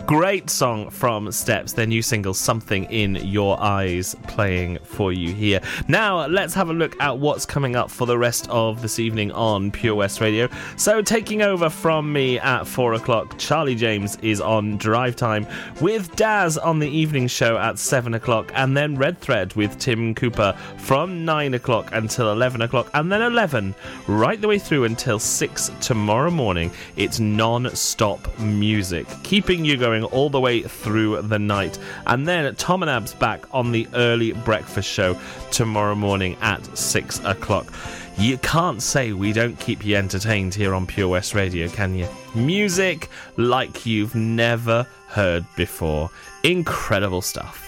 Great 0.06 0.48
song 0.48 0.90
from 0.90 1.32
Steps, 1.32 1.72
their 1.72 1.86
new 1.86 2.02
single, 2.02 2.32
Something 2.32 2.84
in 2.84 3.16
Your 3.16 3.60
Eyes, 3.60 4.14
playing 4.28 4.78
for 4.84 5.12
you 5.12 5.32
here. 5.32 5.60
Now, 5.88 6.26
let's 6.26 6.54
have 6.54 6.70
a 6.70 6.72
look 6.72 6.94
at 7.00 7.18
what's 7.18 7.44
coming 7.44 7.74
up 7.74 7.90
for 7.90 8.06
the 8.06 8.16
rest 8.16 8.48
of 8.48 8.80
this 8.80 9.00
evening 9.00 9.32
on 9.32 9.72
Pure 9.72 9.96
West 9.96 10.20
Radio. 10.20 10.48
So, 10.76 11.02
taking 11.02 11.42
over 11.42 11.68
from 11.68 12.12
me 12.12 12.38
at 12.38 12.64
four 12.64 12.94
o'clock, 12.94 13.36
Charlie 13.38 13.74
James 13.74 14.16
is 14.22 14.40
on 14.40 14.76
Drive 14.76 15.16
Time 15.16 15.48
with 15.80 16.14
Daz 16.14 16.56
on 16.56 16.78
the 16.78 16.88
evening 16.88 17.26
show 17.26 17.58
at 17.58 17.76
seven 17.76 18.14
o'clock, 18.14 18.52
and 18.54 18.76
then 18.76 18.94
Red 18.94 19.18
Thread 19.18 19.52
with 19.54 19.78
Tim 19.78 20.14
Cooper 20.14 20.56
from 20.76 21.24
nine 21.24 21.54
o'clock 21.54 21.90
until 21.92 22.30
11 22.30 22.62
o'clock, 22.62 22.88
and 22.94 23.10
then 23.10 23.22
11 23.22 23.74
right 24.06 24.40
the 24.40 24.46
way 24.46 24.60
through 24.60 24.84
until 24.84 25.18
six 25.18 25.72
tomorrow 25.80 26.30
morning. 26.30 26.70
It's 26.96 27.18
non 27.18 27.74
stop 27.74 28.38
music 28.38 29.07
keeping 29.22 29.64
you 29.64 29.76
going 29.76 30.04
all 30.04 30.30
the 30.30 30.40
way 30.40 30.62
through 30.62 31.22
the 31.22 31.38
night. 31.38 31.78
And 32.06 32.26
then 32.26 32.54
Tom 32.56 32.82
and 32.82 32.90
Ab's 32.90 33.14
back 33.14 33.44
on 33.54 33.72
the 33.72 33.86
early 33.94 34.32
breakfast 34.32 34.88
show 34.88 35.18
tomorrow 35.50 35.94
morning 35.94 36.36
at 36.40 36.64
six 36.76 37.22
o'clock. 37.24 37.72
You 38.16 38.38
can't 38.38 38.82
say 38.82 39.12
we 39.12 39.32
don't 39.32 39.58
keep 39.60 39.84
you 39.84 39.96
entertained 39.96 40.54
here 40.54 40.74
on 40.74 40.86
Pure 40.86 41.08
West 41.08 41.34
Radio, 41.34 41.68
can 41.68 41.94
you? 41.94 42.08
Music 42.34 43.08
like 43.36 43.86
you've 43.86 44.14
never 44.14 44.86
heard 45.08 45.44
before. 45.56 46.10
Incredible 46.42 47.22
stuff. 47.22 47.67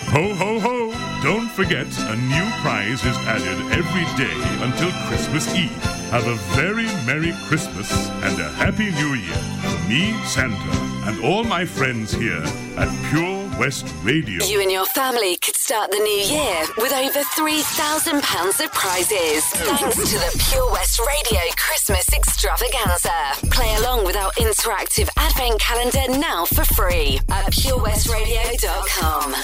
Ho, 0.00 0.34
ho, 0.34 0.60
ho! 0.60 0.87
Don't 1.28 1.50
forget, 1.50 1.86
a 2.08 2.16
new 2.16 2.48
prize 2.62 3.04
is 3.04 3.14
added 3.28 3.60
every 3.76 4.06
day 4.16 4.32
until 4.64 4.88
Christmas 5.08 5.46
Eve. 5.54 5.70
Have 6.08 6.26
a 6.26 6.36
very 6.56 6.86
Merry 7.04 7.34
Christmas 7.48 8.08
and 8.24 8.40
a 8.40 8.48
Happy 8.48 8.90
New 8.92 9.12
Year 9.12 9.36
from 9.60 9.76
me, 9.90 10.16
Santa, 10.24 10.56
and 11.04 11.22
all 11.22 11.44
my 11.44 11.66
friends 11.66 12.12
here 12.12 12.42
at 12.78 12.88
Pure 13.10 13.46
West 13.60 13.94
Radio. 14.02 14.42
You 14.42 14.62
and 14.62 14.72
your 14.72 14.86
family 14.86 15.36
could 15.36 15.54
start 15.54 15.90
the 15.90 15.98
new 15.98 16.08
year 16.08 16.64
with 16.78 16.94
over 16.94 17.20
£3,000 17.20 18.64
of 18.64 18.72
prizes. 18.72 19.44
Thanks 19.44 19.96
to 19.96 20.16
the 20.16 20.34
Pure 20.48 20.72
West 20.72 20.98
Radio 20.98 21.42
Christmas 21.58 22.08
Extravaganza. 22.10 23.34
Play 23.50 23.74
along 23.74 24.06
with 24.06 24.16
our 24.16 24.32
interactive 24.38 25.10
advent 25.18 25.60
calendar 25.60 26.08
now 26.18 26.46
for 26.46 26.64
free 26.64 27.20
at 27.28 27.52
purewestradio.com. 27.52 29.34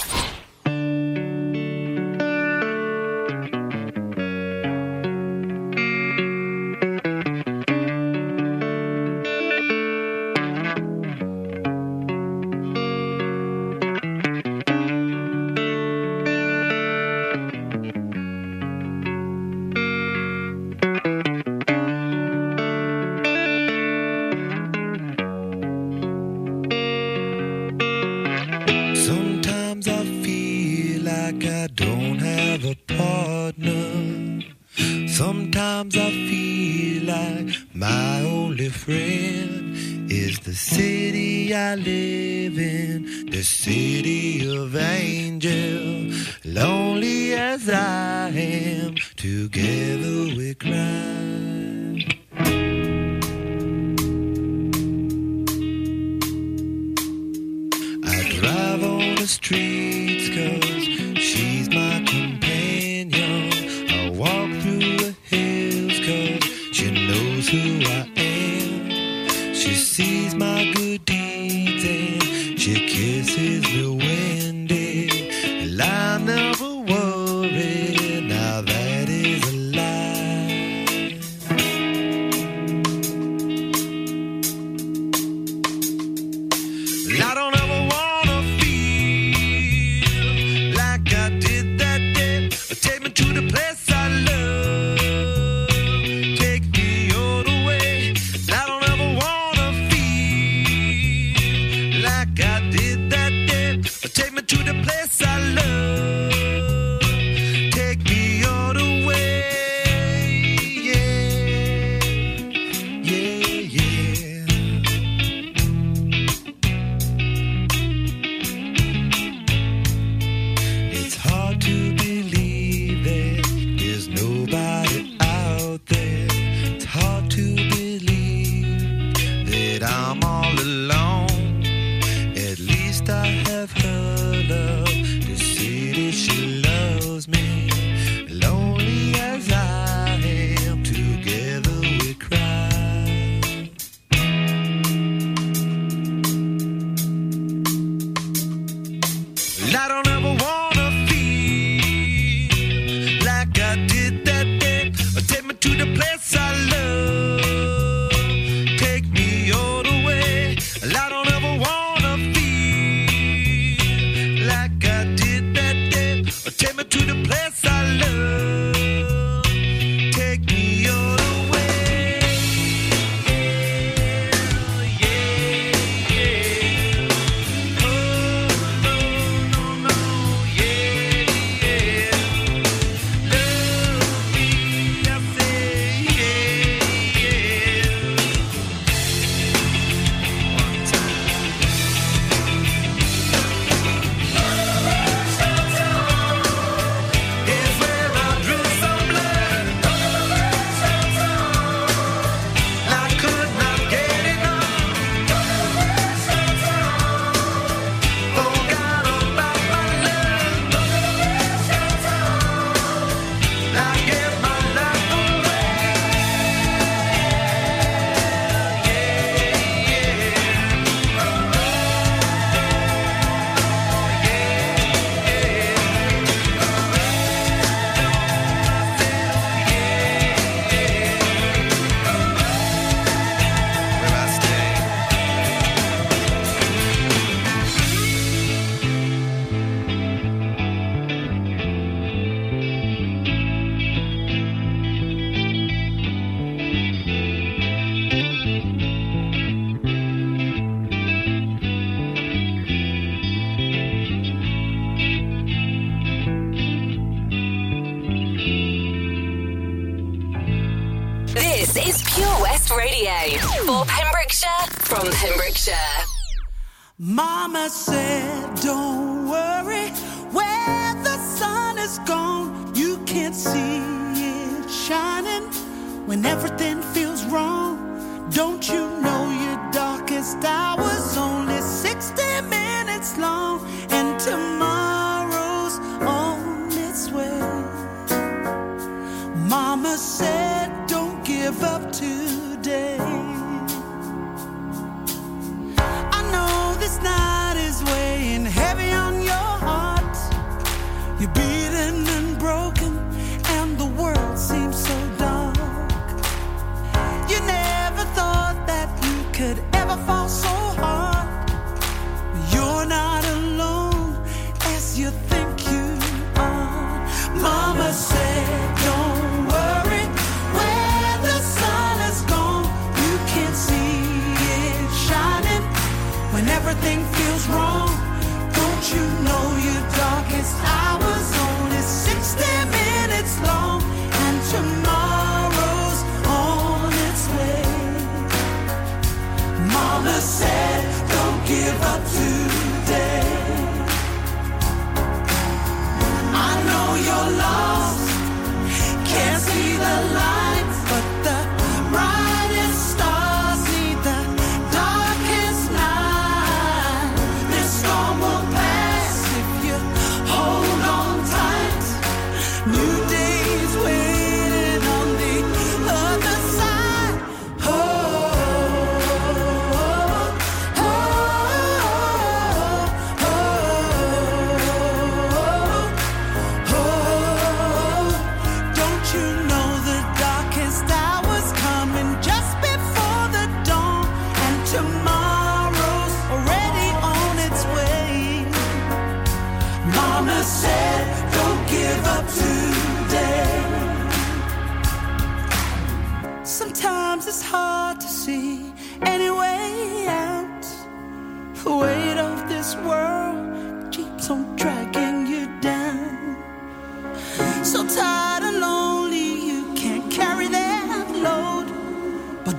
could 309.35 309.59
ever 309.73 309.97
fall 310.07 310.29
so 310.29 310.54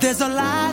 there's 0.06 0.20
a 0.20 0.28
light 0.28 0.65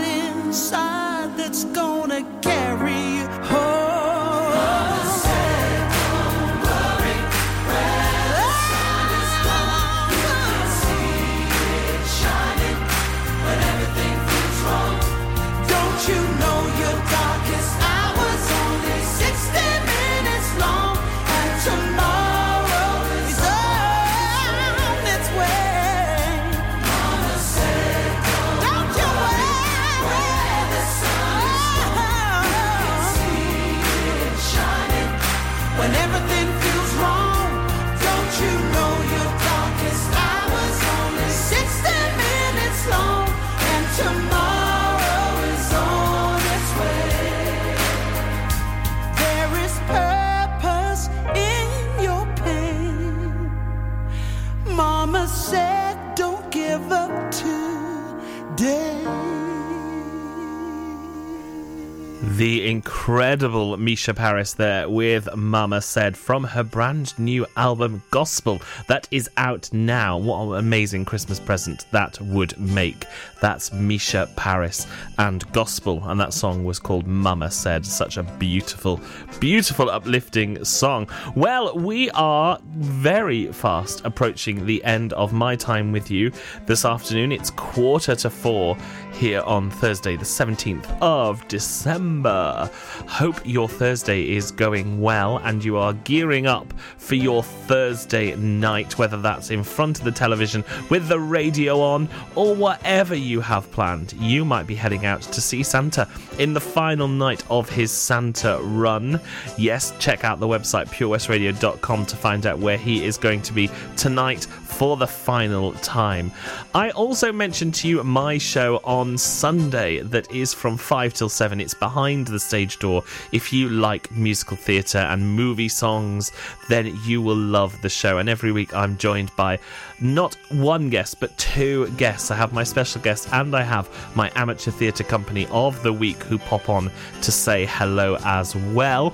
incredible 63.34 63.73
Mica 63.84 64.14
Paris 64.14 64.54
there 64.54 64.88
with 64.88 65.36
Mama 65.36 65.82
Said 65.82 66.16
from 66.16 66.46
her 66.46 66.64
brand 66.64 67.18
new 67.20 67.46
album 67.58 68.02
Gospel 68.12 68.62
that 68.88 69.08
is 69.12 69.30
out 69.36 69.72
now. 69.74 70.18
What 70.18 70.48
an 70.48 70.54
amazing 70.56 71.04
Christmas 71.04 71.38
present 71.40 71.86
that 71.92 72.20
would 72.22 72.58
make. 72.58 73.06
That's 73.42 73.74
Mica 73.74 74.30
Paris 74.38 74.88
and 75.18 75.52
Gospel, 75.52 76.02
and 76.06 76.18
that 76.18 76.34
song 76.34 76.64
was 76.64 76.80
called 76.80 77.08
Mama 77.08 77.52
Said. 77.52 77.86
Such 77.86 78.16
a 78.16 78.24
beautiful, 78.24 79.02
beautiful, 79.42 79.90
uplifting 79.90 80.64
song. 80.64 81.10
Well, 81.36 81.78
we 81.78 82.10
are 82.12 82.60
very 82.78 83.52
fast 83.52 84.06
approaching 84.06 84.66
the 84.66 84.82
end 84.86 85.12
of 85.12 85.34
my 85.34 85.58
time 85.58 85.92
with 85.92 86.10
you 86.10 86.32
this 86.66 86.86
afternoon. 86.86 87.34
It's 87.34 87.52
quarter 87.52 88.16
to 88.16 88.30
four 88.30 88.78
here 89.14 89.42
on 89.42 89.70
Thursday, 89.70 90.16
the 90.16 90.24
17th 90.24 91.02
of 91.02 91.46
December. 91.48 92.70
Hope 93.08 93.40
your 93.44 93.68
Thursday 93.74 94.36
is 94.36 94.52
going 94.52 95.02
well 95.02 95.38
and 95.40 95.64
you 95.64 95.78
are 95.78 95.94
gearing 95.94 96.48
up 96.48 96.74
for 96.98 97.16
your 97.16 97.44
Thursday 97.44 98.36
night, 98.36 98.98
whether 98.98 99.18
that's 99.18 99.50
in 99.50 99.64
front 99.64 100.00
of 100.00 100.06
the 100.06 100.12
television 100.12 100.64
with 100.90 101.08
the 101.08 101.20
radio 101.20 101.82
on 101.82 102.08
or 102.36 102.56
whatever 102.56 103.16
you 103.16 103.42
have 103.42 103.70
planned. 103.72 104.14
You 104.14 104.46
might 104.46 104.68
be 104.68 104.76
heading 104.76 105.06
out 105.06 105.22
to 105.24 105.42
see 105.42 105.64
Santa 105.64 106.08
in 106.40 106.54
the 106.54 106.62
final 106.62 107.08
night 107.08 107.44
of 107.50 107.70
his 107.70 107.92
Santa 107.92 108.60
run. 108.62 109.20
Yes, 109.58 109.94
check 110.00 110.24
out 110.24 110.40
the 110.40 110.48
website 110.48 110.88
purewestradio.com 110.88 112.06
to 112.06 112.16
find 112.16 112.46
out 112.46 112.60
where 112.60 112.78
he 112.78 113.04
is 113.04 113.18
going 113.18 113.42
to 113.42 113.54
be 113.54 113.70
tonight 113.98 114.48
for 114.74 114.98
the 114.98 115.08
final 115.08 115.74
time. 115.74 116.32
I 116.74 116.90
also 116.92 117.32
mentioned 117.32 117.76
to 117.76 117.88
you 117.88 118.04
my 118.04 118.38
show 118.38 118.78
on 118.84 119.18
Sunday 119.18 120.00
that 120.02 120.32
is 120.32 120.54
from 120.54 120.78
5 120.78 121.14
till 121.14 121.30
7. 121.30 121.62
It's 121.62 121.74
behind 121.74 122.28
the 122.28 122.40
stage 122.40 122.80
door. 122.80 123.04
If 123.32 123.54
you 123.54 123.63
like 123.70 124.12
musical 124.12 124.58
theatre 124.58 125.00
and 125.00 125.36
movie 125.36 125.70
songs, 125.70 126.32
then 126.70 126.98
you 127.06 127.22
will 127.22 127.36
love 127.36 127.82
the 127.82 127.90
show. 127.90 128.18
And 128.18 128.30
every 128.30 128.52
week 128.52 128.74
I'm 128.74 128.98
joined 128.98 129.36
by 129.36 129.60
not 130.00 130.36
one 130.50 130.90
guest, 130.90 131.20
but 131.20 131.38
two 131.38 131.90
guests. 131.92 132.32
I 132.32 132.36
have 132.36 132.54
my 132.54 132.64
special 132.64 133.02
guest 133.02 133.30
and 133.32 133.56
I 133.56 133.62
have 133.62 133.90
my 134.16 134.32
amateur 134.36 134.72
theatre 134.72 135.04
company 135.04 135.48
of 135.52 135.82
the 135.84 135.94
week 135.94 136.22
who 136.24 136.38
pop 136.38 136.70
on 136.70 136.92
to 137.22 137.32
say 137.32 137.66
hello 137.66 138.18
as 138.24 138.56
well. 138.56 139.14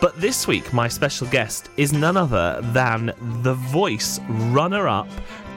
But 0.00 0.20
this 0.20 0.46
week, 0.46 0.72
my 0.72 0.88
special 0.88 1.26
guest 1.28 1.70
is 1.76 1.92
none 1.92 2.16
other 2.16 2.60
than 2.72 3.12
The 3.42 3.54
Voice 3.54 4.20
runner 4.28 4.88
up, 4.88 5.08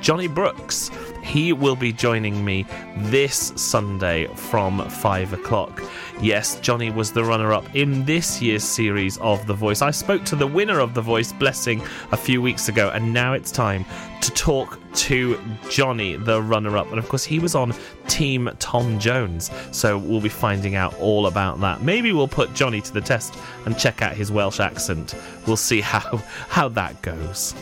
Jonny 0.01 0.27
Brooks. 0.27 0.91
He 1.23 1.53
will 1.53 1.75
be 1.75 1.91
joining 1.91 2.43
me 2.43 2.65
this 2.97 3.53
Sunday 3.55 4.27
from 4.27 4.87
5 4.89 5.33
o'clock. 5.33 5.83
Yes, 6.21 6.59
Jonny 6.59 6.89
was 6.89 7.11
the 7.11 7.23
runner 7.23 7.53
up 7.53 7.75
in 7.75 8.03
this 8.05 8.41
year's 8.41 8.63
series 8.63 9.17
of 9.19 9.45
The 9.45 9.53
Voice. 9.53 9.81
I 9.81 9.91
spoke 9.91 10.23
to 10.25 10.35
the 10.35 10.47
winner 10.47 10.79
of 10.79 10.93
The 10.93 11.01
Voice, 11.01 11.31
Blessing, 11.33 11.81
a 12.11 12.17
few 12.17 12.41
weeks 12.41 12.67
ago, 12.67 12.89
and 12.93 13.13
now 13.13 13.33
it's 13.33 13.51
time 13.51 13.85
to 14.21 14.31
talk 14.31 14.79
to 14.95 15.39
Jonny, 15.69 16.15
the 16.15 16.41
runner 16.41 16.77
up. 16.77 16.89
And 16.89 16.99
of 16.99 17.07
course, 17.07 17.23
he 17.23 17.39
was 17.39 17.55
on 17.55 17.73
Team 18.07 18.49
Tom 18.59 18.99
Jones, 18.99 19.51
so 19.71 19.97
we'll 19.97 20.21
be 20.21 20.29
finding 20.29 20.75
out 20.75 20.97
all 20.99 21.27
about 21.27 21.59
that. 21.61 21.81
Maybe 21.83 22.11
we'll 22.11 22.27
put 22.27 22.53
Jonny 22.53 22.81
to 22.81 22.93
the 22.93 23.01
test 23.01 23.35
and 23.65 23.77
check 23.77 24.01
out 24.01 24.13
his 24.13 24.31
Welsh 24.31 24.59
accent. 24.59 25.15
We'll 25.47 25.57
see 25.57 25.81
how, 25.81 26.17
how 26.49 26.69
that 26.69 27.01
goes. 27.01 27.53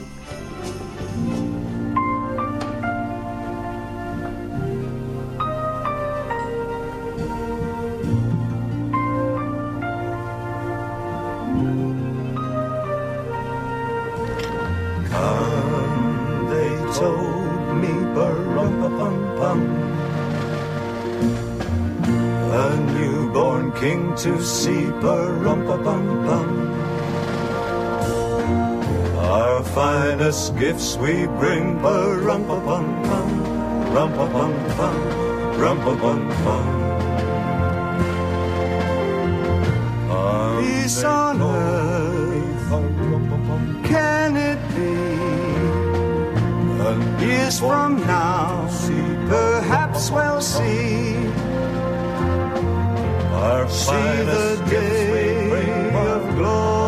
Bum 19.40 19.60
A 22.64 22.70
newborn 22.96 23.72
king 23.74 24.16
to 24.24 24.42
see, 24.42 24.86
bum 25.02 25.66
bum 26.26 26.50
Our 29.18 29.64
finest 29.64 30.58
gifts 30.58 30.98
we 30.98 31.28
bring, 31.40 31.82
bum 31.82 32.48
bum 32.48 32.66
bum 32.66 33.30
rum 33.94 34.12
bum 34.18 34.32
bum 34.78 34.96
rum 35.62 35.78
bum 35.86 36.30
bum 36.44 36.64
Peace 40.60 41.04
on 41.04 41.42
earth, 41.42 42.70
can 43.84 44.36
it 44.38 44.60
be? 44.76 44.94
A 46.84 46.92
Years 47.26 47.60
from 47.60 47.98
now, 48.08 48.68
perhaps 49.30 50.10
we'll 50.10 50.42
see. 50.42 51.16
Our 53.34 53.70
see 53.70 53.94
the 54.32 54.66
day 54.70 55.92
of 55.96 56.36
glory. 56.36 56.87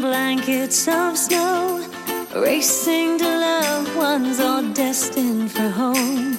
Blankets 0.00 0.88
of 0.88 1.16
snow, 1.16 1.84
racing 2.34 3.18
to 3.18 3.24
loved 3.24 3.94
ones 3.96 4.40
all 4.40 4.62
destined 4.72 5.50
for 5.52 5.68
home. 5.68 6.38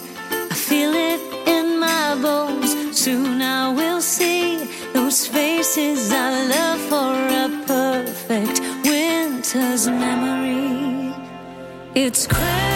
I 0.50 0.56
feel 0.56 0.94
it 0.94 1.22
in 1.48 1.80
my 1.80 2.16
bones. 2.22 2.72
Soon 2.98 3.42
I 3.42 3.70
will 3.74 4.02
see 4.02 4.66
those 4.94 5.28
faces 5.28 6.12
I 6.12 6.30
love 6.56 6.80
for 6.92 7.14
a 7.44 7.48
perfect 7.68 8.60
winter's 8.86 9.88
memory. 9.88 11.14
It's 11.94 12.26
crazy 12.28 12.71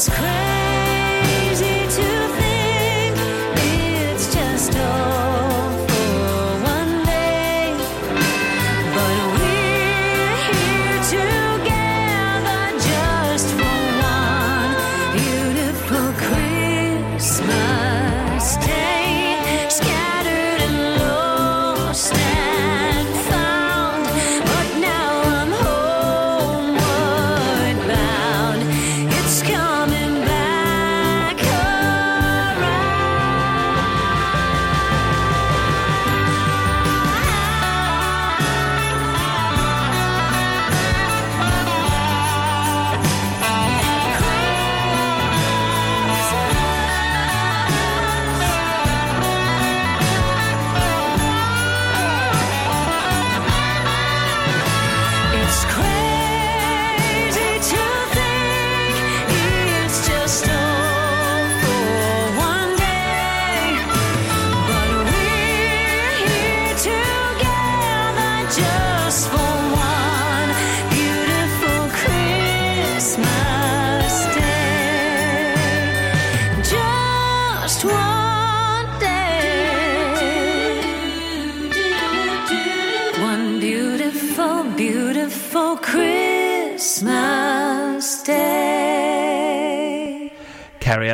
It's 0.00 0.08
crazy 0.08 0.59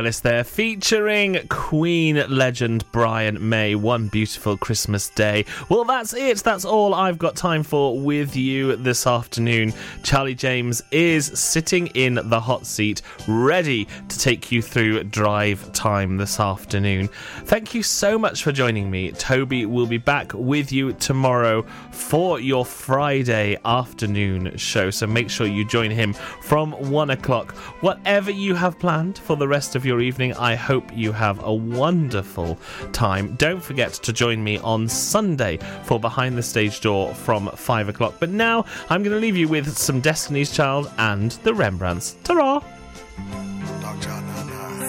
Ellis 0.07 0.21
there, 0.21 0.45
featuring 0.45 1.49
Queen 1.49 2.23
legend 2.29 2.85
Brian 2.93 3.49
May. 3.49 3.75
One 3.75 4.07
beautiful 4.07 4.57
Christmas 4.57 5.09
day. 5.09 5.45
Well, 5.69 5.83
that's 5.83 6.15
it. 6.15 6.39
That's 6.45 6.65
all 6.65 6.95
I've 6.95 7.19
got 7.19 7.35
time 7.35 7.65
for 7.65 7.99
with 7.99 8.37
you 8.37 8.77
this 8.77 9.05
afternoon. 9.05 9.73
Charlie 10.05 10.37
James 10.37 10.81
is 10.93 11.27
sitting 11.27 11.89
in 11.89 12.21
the 12.23 12.39
hot 12.39 12.67
seat, 12.67 13.03
ready 13.27 13.89
to 14.09 14.17
take 14.17 14.53
you 14.53 14.63
through 14.63 15.03
drive 15.03 15.73
time 15.73 16.19
this 16.19 16.39
afternoon. 16.39 17.09
Thank 17.47 17.75
you 17.75 17.83
so 17.83 18.17
much 18.17 18.45
for 18.45 18.53
joining 18.53 18.89
me. 18.89 19.11
Toby 19.11 19.67
will 19.67 19.87
be 19.87 19.99
back 19.99 20.33
with 20.35 20.71
you 20.71 20.93
tomorrow 20.93 21.63
for 21.91 22.39
your 22.39 22.65
Friday 22.65 23.57
afternoon 23.65 24.57
show. 24.57 24.89
So 24.91 25.09
make 25.09 25.31
sure 25.31 25.49
you 25.49 25.67
join 25.67 25.91
him 25.91 26.13
from 26.13 26.71
one 26.93 27.11
o'clock. 27.11 27.57
Whatever 27.81 28.31
you 28.31 28.55
have 28.55 28.79
planned 28.79 29.19
for 29.19 29.35
the 29.37 29.49
rest 29.49 29.75
of 29.75 29.85
your 29.85 29.95
evening, 30.01 30.34
I 30.34 30.55
hope 30.55 30.84
you 30.94 31.12
have 31.12 31.42
a 31.44 31.53
wonderful 31.53 32.59
time. 32.92 33.34
Don't 33.36 33.62
forget 33.62 33.92
to 33.94 34.12
join 34.12 34.42
me 34.42 34.59
on 34.59 34.88
Sunday 34.88 35.59
for 35.84 36.01
Behind 36.01 36.36
the 36.36 36.42
Stage 36.42 36.80
Door 36.80 37.14
from 37.14 37.49
five 37.51 37.88
o'clock. 37.88 38.14
But 38.18 38.30
now 38.30 38.64
I'm 38.90 39.03
going 39.03 39.14
to 39.14 39.20
leave 39.20 39.36
you 39.36 39.49
with 39.49 39.76
some 39.76 40.01
Destiny's 40.01 40.53
Child 40.53 40.90
and 40.99 41.32
the 41.44 41.53
Rembrandts. 41.53 42.16
Ta 42.24 42.61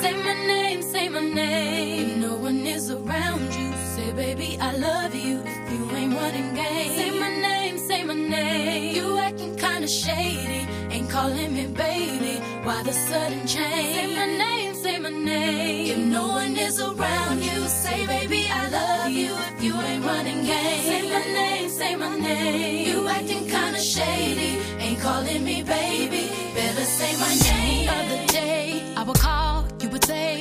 Say 0.02 0.14
my 0.24 0.34
name, 0.48 0.82
say 0.82 1.10
my 1.10 1.22
name. 1.22 2.22
No 2.22 2.36
one 2.36 2.66
is 2.68 2.92
around 2.92 3.54
you. 3.56 3.72
Say, 3.96 4.12
baby, 4.14 4.58
I 4.62 4.76
love 4.76 5.16
you. 5.16 5.44
You 5.72 5.92
ain't 5.96 6.14
running 6.14 6.54
game. 6.54 6.92
Say 6.98 7.12
my 7.20 7.30
name, 7.30 7.78
say 7.78 8.04
my 8.04 8.14
name. 8.14 8.96
You 8.96 9.18
acting 9.18 9.56
kinda 9.56 9.88
shady. 9.88 10.68
Ain't 10.92 11.10
calling 11.10 11.54
me 11.54 11.68
baby. 11.68 12.40
Why 12.64 12.84
the 12.84 12.94
sudden 12.94 13.48
change? 13.48 13.96
Say 13.96 14.16
my 14.16 14.26
name, 14.26 14.74
say 14.74 14.77
say 14.88 15.00
my 15.00 15.10
name. 15.10 15.92
If 15.94 16.02
no 16.18 16.24
one 16.42 16.56
is 16.68 16.80
around 16.80 17.40
you, 17.48 17.60
say, 17.84 18.00
baby, 18.14 18.42
I 18.60 18.64
love 18.80 19.12
you 19.22 19.32
if 19.50 19.64
you 19.66 19.74
ain't 19.90 20.04
running 20.10 20.42
game. 20.52 20.84
Say 20.90 21.02
my 21.16 21.26
name, 21.40 21.70
say 21.80 21.96
my 22.04 22.14
name. 22.30 22.88
You 22.88 22.98
acting 23.18 23.46
kinda 23.56 23.82
shady, 23.96 24.52
ain't 24.86 25.00
calling 25.08 25.44
me 25.50 25.58
baby. 25.78 26.24
Better 26.58 26.88
say 27.00 27.12
my 27.26 27.34
name. 27.50 27.90
Other 28.00 28.22
day, 28.40 28.66
I 29.00 29.02
would 29.08 29.20
call, 29.28 29.66
you 29.82 29.90
would 29.94 30.06
say, 30.14 30.32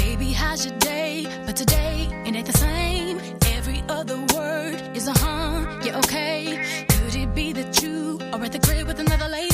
baby, 0.00 0.28
how's 0.40 0.60
your 0.66 0.78
day? 0.92 1.14
But 1.46 1.56
today, 1.62 1.96
it 2.26 2.34
ain't 2.38 2.50
the 2.52 2.58
same. 2.66 3.16
Every 3.56 3.80
other 3.98 4.18
word 4.34 4.76
is 4.98 5.06
a 5.14 5.14
huh, 5.22 5.80
yeah, 5.84 6.02
okay. 6.02 6.38
Could 6.92 7.14
it 7.22 7.30
be 7.34 7.52
that 7.58 7.82
you 7.82 8.18
are 8.32 8.42
at 8.46 8.52
the 8.56 8.62
crib 8.66 8.86
with 8.86 9.00
another 9.06 9.28
lady? 9.38 9.51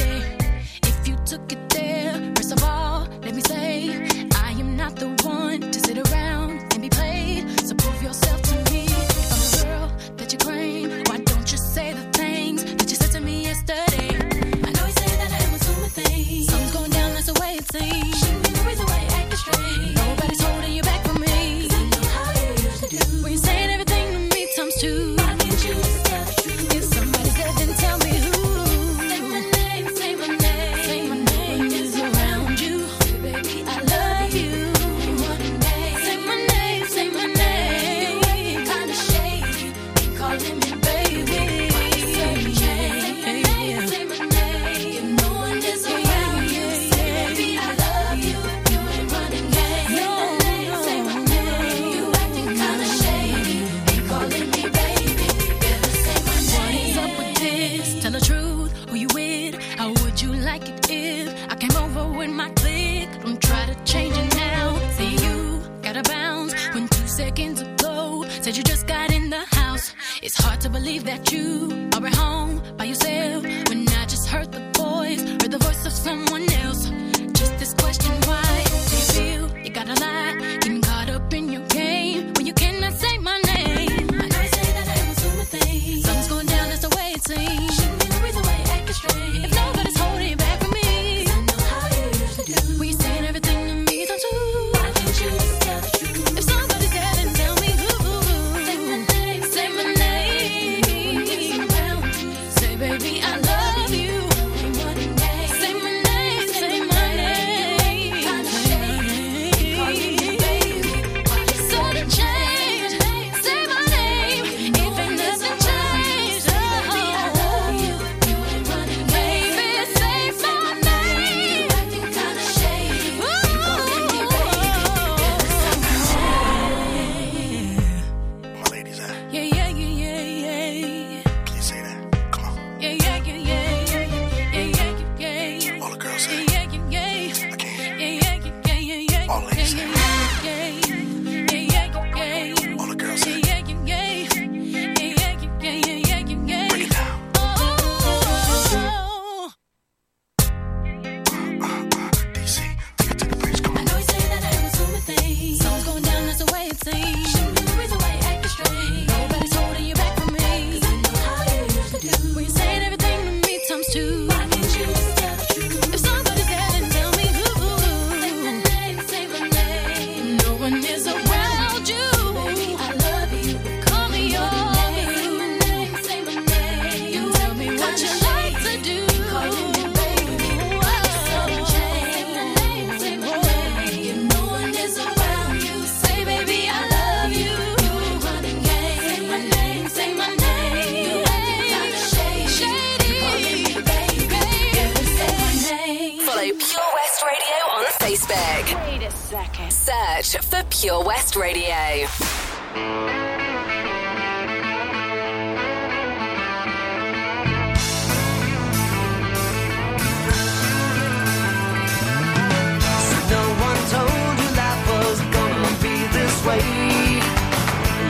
search 200.23 200.45
for 200.45 200.65
Pure 200.71 201.05
West 201.05 201.37
Radio. 201.37 201.75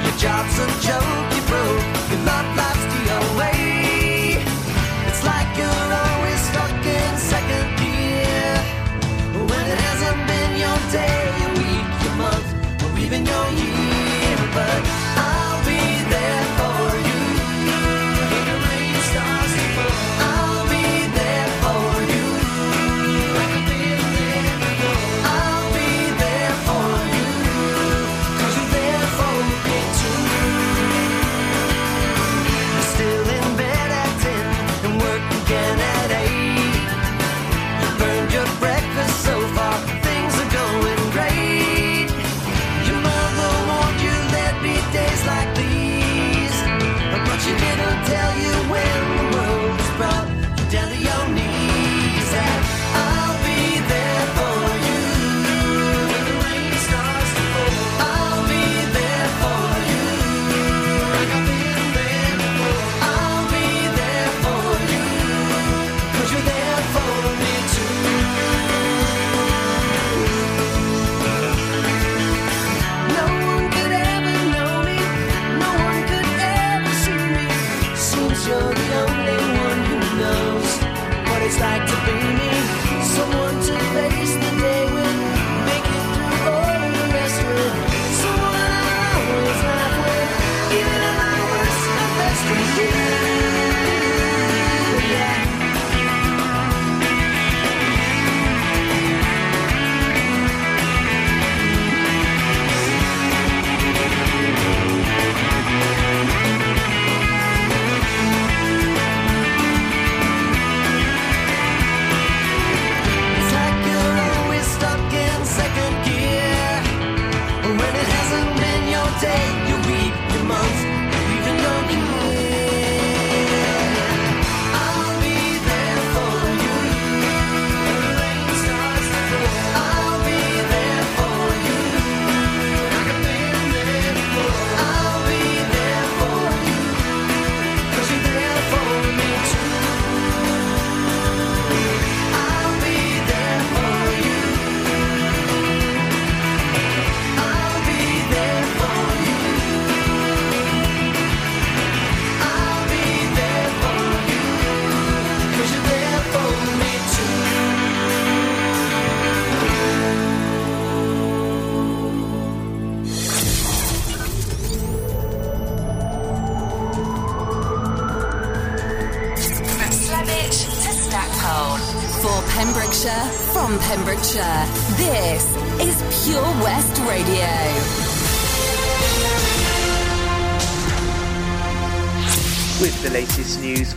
Your 0.04 0.16
job's 0.16 0.58
a 0.58 0.66
joke, 0.80 1.34
you 1.34 1.42
broke. 1.46 1.84
You're 2.10 2.24
not 2.24 2.57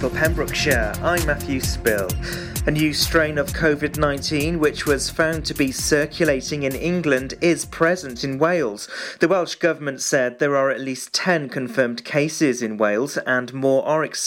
for 0.02 0.10
Pembrokeshire, 0.10 0.94
I'm 1.04 1.24
Matthew 1.28 1.60
Spill. 1.60 2.10
A 2.66 2.72
new 2.72 2.92
strain 2.92 3.38
of 3.38 3.54
COVID 3.54 3.98
19, 3.98 4.60
which 4.60 4.88
was 4.88 5.12
found 5.12 5.46
to 5.46 5.54
be 5.54 5.72
circulating 5.72 6.64
in 6.64 6.74
England, 6.74 7.36
is 7.40 7.66
present 7.66 8.24
in 8.24 8.40
Wales. 8.40 8.88
The 9.20 9.28
Welsh 9.28 9.56
Government 9.56 10.02
said 10.02 10.40
there 10.40 10.56
are 10.56 10.72
at 10.72 10.82
least 10.82 11.14
10 11.14 11.50
confirmed 11.50 12.04
cases 12.04 12.64
in 12.64 12.78
Wales 12.78 13.18
and 13.18 13.54
more 13.54 13.84
are 13.86 14.04
expected 14.04 14.20